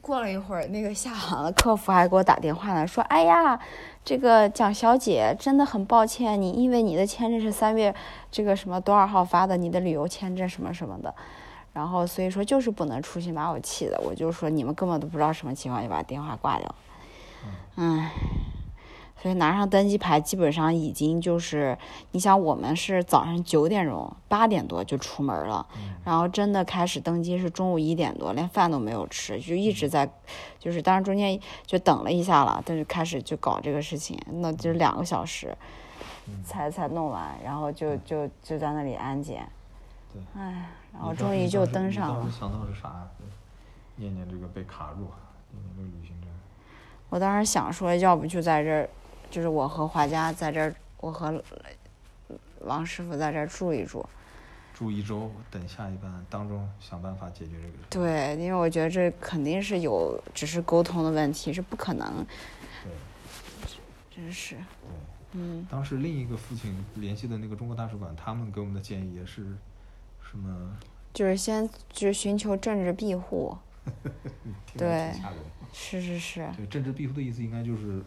[0.00, 3.58] 过了一会儿，那个下航的客服还给我打电话呢，说：“哎呀，
[4.04, 7.92] 这个蒋小姐真的很抱歉，你因为你的签证是三月
[8.30, 11.12] 这个什么多少号发的，你的旅游签证什么什么的，
[11.72, 16.74] 然后所以说就是不能出去，把我气的，我就说你们根本都不知道什么情况，就把电话挂掉。
[17.74, 18.08] 嗯。
[19.22, 21.76] 所以拿上登机牌，基本上已经就是，
[22.12, 25.66] 你想我们是早上九点钟、八点多就出门了，
[26.04, 30.08] 然后真的开始登机是中午一点多，连饭都没有吃，就一直在，
[30.58, 35.56] 就是当然中间就等了一下了，但是开始就搞这个事情，那就两个小时，
[36.44, 39.48] 才才弄完，然后就就就在那里安检，
[40.12, 42.30] 对，哎，然后终于就登上了。
[42.30, 43.08] 想到是啥？
[43.96, 45.10] 念念这个被卡住，
[45.50, 46.28] 念念这个旅行证。
[47.08, 48.88] 我当时想说，要不就在这儿。
[49.36, 51.44] 就是我和华佳在这儿，我和
[52.60, 54.02] 王师傅在这儿住一住，
[54.72, 57.74] 住一周，等下一班，当中想办法解决这个。
[57.90, 62.24] 对，因为我觉得这肯定是有，只是沟通的问题，是不可能。
[62.82, 62.90] 对。
[64.16, 64.54] 真是。
[64.54, 64.62] 对。
[65.32, 65.66] 嗯。
[65.70, 69.54] 当时另一个父亲联系的那个中国大使馆，他们给我们的建议也是
[70.22, 70.78] 什么？
[71.12, 73.54] 就是先就是寻求政治庇护。
[74.76, 75.12] 对。
[75.72, 76.48] 是是是。
[76.56, 78.02] 对政治庇护的意思，应该就是。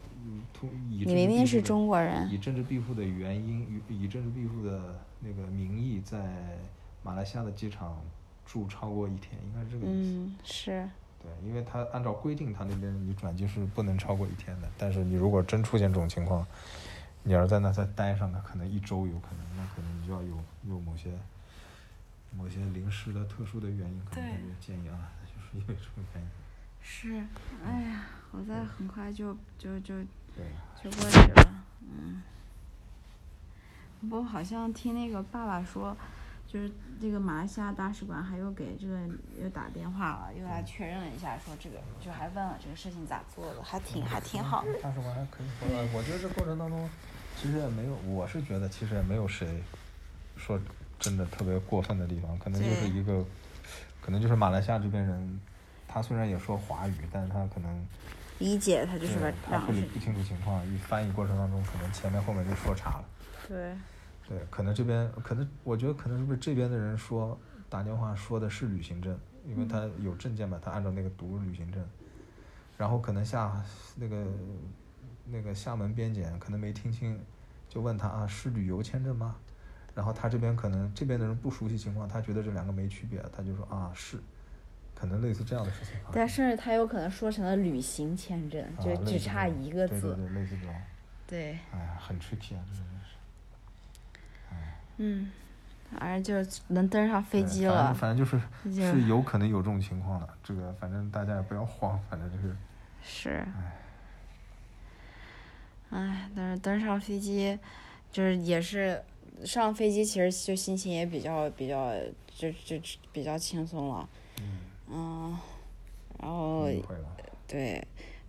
[0.53, 6.19] 通以你明明是中国人，以政治庇护的原因，以以政治庇护的那个名义，在
[7.03, 7.99] 马来西亚的机场
[8.45, 10.09] 住超过一天，应该是这个意思。
[10.17, 10.89] 嗯，是。
[11.21, 14.69] 对，因为他按照规定，他那边你转机是不能超过一天的。
[14.77, 16.45] 但是你如果真出现这种情况，
[17.23, 21.09] 你要是在那再待上，那可能一周有可能，那可能你就要有有某些
[22.37, 25.18] 某些临时的特殊的原因，可能就建议啊，就是
[25.53, 26.29] 因为什么原因。
[26.81, 27.25] 是，
[27.65, 28.05] 哎呀。
[28.31, 32.21] 好在很快就就就就过去了，嗯。
[34.01, 35.97] 不过好像听那个爸爸说，
[36.47, 36.71] 就是
[37.01, 38.99] 这个马来西亚大使馆还又给这个
[39.41, 44.63] 又打电话了，又来确认了一下，说这个就还问了这个事情咋做的，还挺还挺好。
[44.79, 46.87] 大使馆还可以回来，我觉得这过程当中
[47.35, 49.63] 其实也没有，我是觉得其实也没有谁
[50.37, 50.59] 说
[50.99, 53.25] 真的特别过分的地方，可能就是一个，
[54.01, 55.39] 可能就是马来西亚这边人，
[55.87, 57.87] 他虽然也说华语，但是他可能。
[58.39, 63.05] 理解他就是把他处理不清楚情况，一翻译过程当中可能前面后面就说岔了。
[63.45, 63.75] 对。
[64.29, 71.83] 对，可能这边可能我觉得可能是不是这边的人说打电话说的是旅行证，因为他有证件嘛，他按照那个读旅行证。
[72.77, 73.61] 然后可能下
[73.95, 74.25] 那个
[75.25, 77.19] 那个厦门边检可能没听清，
[77.67, 79.35] 就问他啊是旅游签证吗？
[79.99, 84.17] 然后他这边可能这边的人不熟悉情况，他觉得这两个没区别，他就说啊是。
[84.95, 90.13] 可能类似这样的事情，但甚至他有可能说成了旅行签证，就只差一个字。
[90.13, 90.75] 对对对，类似这种。
[91.27, 91.57] 对。
[91.73, 93.15] 哎呀，很 tricky 啊，这真是。
[94.97, 95.31] 嗯，
[95.91, 97.93] 反正就是能登上飞机了。
[97.93, 102.55] 反正就是是有可能有这种情况的，这个反正大家也不要慌，反正就是。
[103.01, 103.45] 是。
[105.91, 107.57] 哎，但是登上飞机，
[108.11, 109.01] 就是也是
[109.45, 111.93] 上飞机，其实就心情也比较比较
[112.35, 112.77] 就就
[113.11, 114.09] 比较轻松了。
[114.39, 114.59] 嗯。
[114.91, 115.37] 嗯，
[116.19, 116.67] 然后
[117.47, 117.79] 对，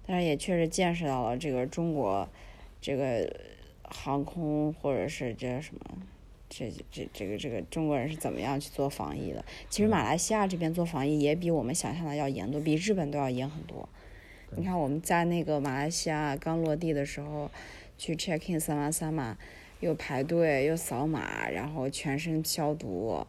[0.06, 2.28] 但是也确实见识到了这个中国
[2.80, 3.34] 这个
[3.82, 5.80] 航空或者是这什么，
[6.50, 9.42] 这这这个这个中国人是怎么样去做防疫的。
[9.70, 13.88] 其实马来西亚这边做防疫也比我们想象的要严多，比日本都要严很多。
[14.56, 17.50] 你看我们在那个马来西亚刚落地的时候，
[17.96, 19.38] 去 check in 三万三嘛，
[19.80, 23.26] 又排队又扫码，然后全身消毒。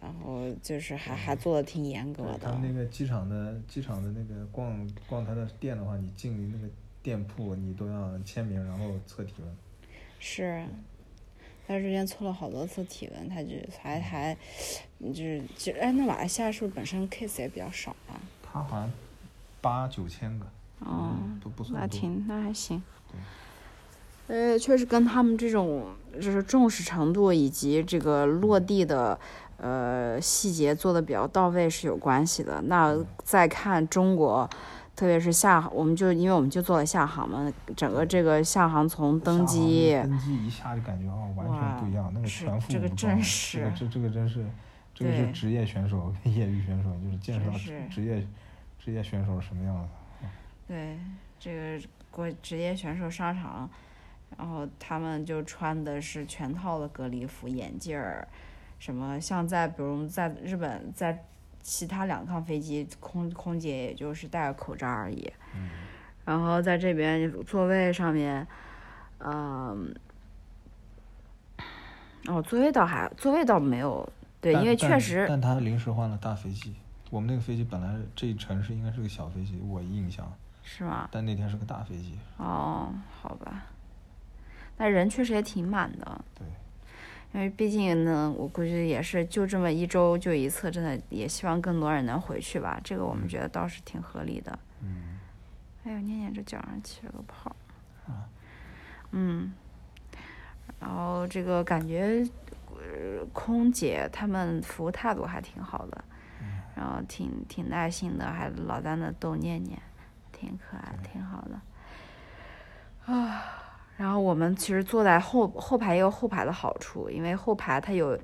[0.00, 2.38] 然后就是还还做的挺严格的。
[2.38, 9.56] 他们那个机场的机场的那个逛逛他的店的话，你进那个店铺你都要签名，然后测体温。
[10.18, 10.64] 是，
[11.66, 13.50] 他之前测了好多次体温，他就
[13.82, 14.34] 还还
[15.00, 18.16] 就是就哎，那马来西亚是不是本身 case 也比较少啊？
[18.42, 18.90] 他好像
[19.60, 20.46] 八九千个。
[20.78, 22.82] 哦，不不算那挺那还行。
[23.10, 23.18] 对。
[24.30, 25.88] 呃，确实跟他们这种
[26.20, 29.18] 就是重视程度以及这个落地的
[29.56, 32.62] 呃细节做的比较到位是有关系的。
[32.66, 34.48] 那再看中国，
[34.94, 44.46] 特别是下，我们就因为我们就做了下航嘛，整个这个下航从登机，登机一下就感觉哦完全不一样，那个全副武装，这个真是，这个这这个真是，
[44.94, 47.52] 这个是职业选手跟业余选手，就是见识到
[47.90, 48.24] 职业
[48.78, 50.26] 职业选手是什么样子。
[50.68, 50.96] 对，
[51.40, 53.68] 这个国职业选手上场，
[54.40, 58.26] 然后他们就穿的是全套的隔离服、眼镜儿，
[58.78, 61.22] 什么像在比如在日本，在
[61.60, 65.30] 其他两趟飞机，空空姐也就是戴个口罩而已。
[65.54, 65.68] 嗯。
[66.24, 68.46] 然后在这边座位上面，
[69.18, 69.94] 嗯，
[72.26, 74.10] 哦，座位倒还座位倒没有，
[74.40, 75.26] 对，因为确实。
[75.28, 76.74] 但他临时换了大飞机，
[77.10, 80.26] 我们那个飞机本来这一程是应该是个小飞机，我印象。
[80.62, 81.06] 是吗？
[81.12, 82.16] 但那天是个大飞机。
[82.38, 83.66] 哦，好吧。
[84.80, 86.24] 那人确实也挺满的。
[86.34, 86.46] 对。
[87.32, 92.80] 因为毕竟呢，我估计也是就这么一周就一次，真的也希望更多人能回去吧。
[92.82, 94.58] 这个我们觉得倒是挺合理的。
[94.82, 95.20] 嗯。
[95.84, 97.54] 哎呦，念念这脚上起了个泡。
[98.08, 98.26] 啊。
[99.12, 99.52] 嗯。
[100.80, 102.26] 然后这个感觉，
[103.32, 106.04] 空姐他们服务态度还挺好的。
[106.74, 109.78] 然后挺挺耐心的，还老在那逗念念，
[110.32, 113.12] 挺可爱，挺好的。
[113.12, 113.44] 啊，
[114.00, 118.18] 然后我们其实坐在后后排也有后排的好处，因为后排它有，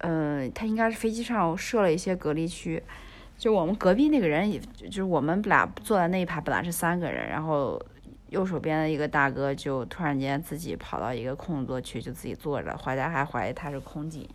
[0.00, 2.82] 嗯，它应该是飞机上设了一些隔离区。
[3.38, 7.80] 就我们隔壁那个人，也就是我们俩坐在那一排本来是三个人，然后
[8.28, 14.28] 右手边的一个大哥就突然间自己跑到一个空座去，就自己坐着，怀家还怀疑他是空姐。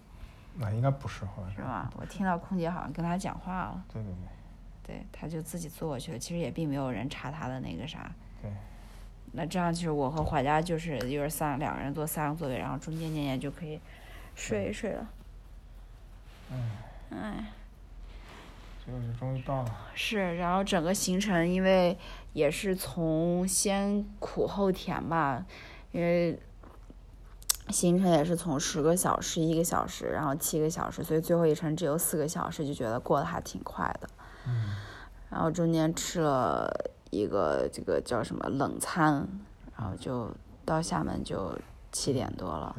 [0.55, 1.91] 那应该不是，好像是吧？
[1.95, 3.84] 我听到空姐好像跟他讲话了。
[3.93, 4.95] 对对对。
[4.95, 6.18] 对，他就自己坐过去了。
[6.18, 8.11] 其实也并没有人查他的那个啥。
[8.41, 8.51] 对。
[9.36, 13.79] 那这样其实我和怀家就是一人三两个人坐三个座位，然后中间念念就可以
[14.36, 15.07] 睡一睡了。
[16.51, 16.71] 嗯。
[17.11, 17.45] 哎。
[18.86, 19.77] 就是终于到了。
[19.93, 21.97] 是，然后整个行程因为
[22.33, 25.45] 也是从先苦后甜吧，
[25.91, 26.39] 因为。
[27.69, 34.07] 行程也是从十个小时、一个小时，然后七个小时，所以最后一程只有四个小时，就觉得过得还挺快的。
[34.47, 34.75] 嗯。
[35.31, 36.71] 然后中间吃了
[37.10, 39.28] 一个这个叫什么冷餐，
[39.78, 40.30] 然后就
[40.64, 41.58] 到厦门就
[41.91, 42.76] 七点多了。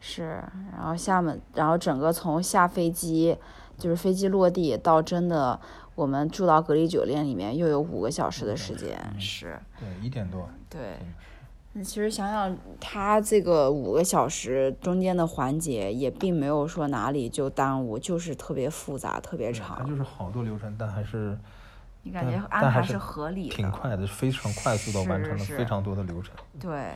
[0.00, 0.42] 是，
[0.72, 3.36] 然后厦门，然后整个从下飞机，
[3.78, 5.60] 就是飞机落地到真的
[5.94, 8.98] 我们住到隔离酒店里面，又有五个小时的时间。
[9.20, 9.58] 是。
[9.78, 10.48] 对，一点多。
[10.68, 10.98] 对。
[11.74, 19.78] 你其实想想，他这个五个小时中间的环节也并没有说哪里就耽误，就是特别复杂、特别长。
[19.78, 21.38] 它就是好多流程，但还是
[22.02, 26.34] 你感觉安排是合理的，挺快的，非常快速的完成了非常多的流程。
[26.60, 26.92] 对，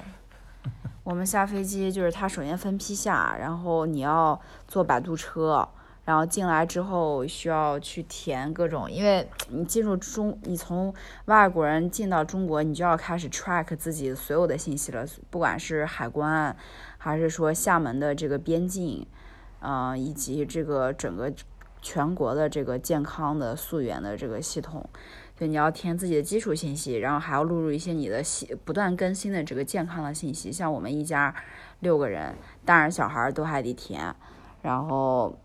[1.04, 5.68] 我们下飞机就是他首先分批下，然后你要坐摆渡车。
[6.04, 10.94] 然后进来之后需要去填各种，因为你进入中，你从
[11.24, 16.56] 外国人进到中国，你就要开始 track 自己所有的信息了，不管是海关，
[16.96, 19.04] 还是说厦门的这个边境，
[19.58, 21.28] 嗯，以及这个整个
[21.86, 24.84] 全国的这个健康的溯源的这个系统，
[25.38, 31.32] 对你要填自己的基础信息，然后还要录入一些你的新不断更新的这个健康的信息，像我们一家
[31.78, 32.34] 六个人，
[32.64, 34.12] 大人小孩都还得填，
[34.62, 35.38] 然后。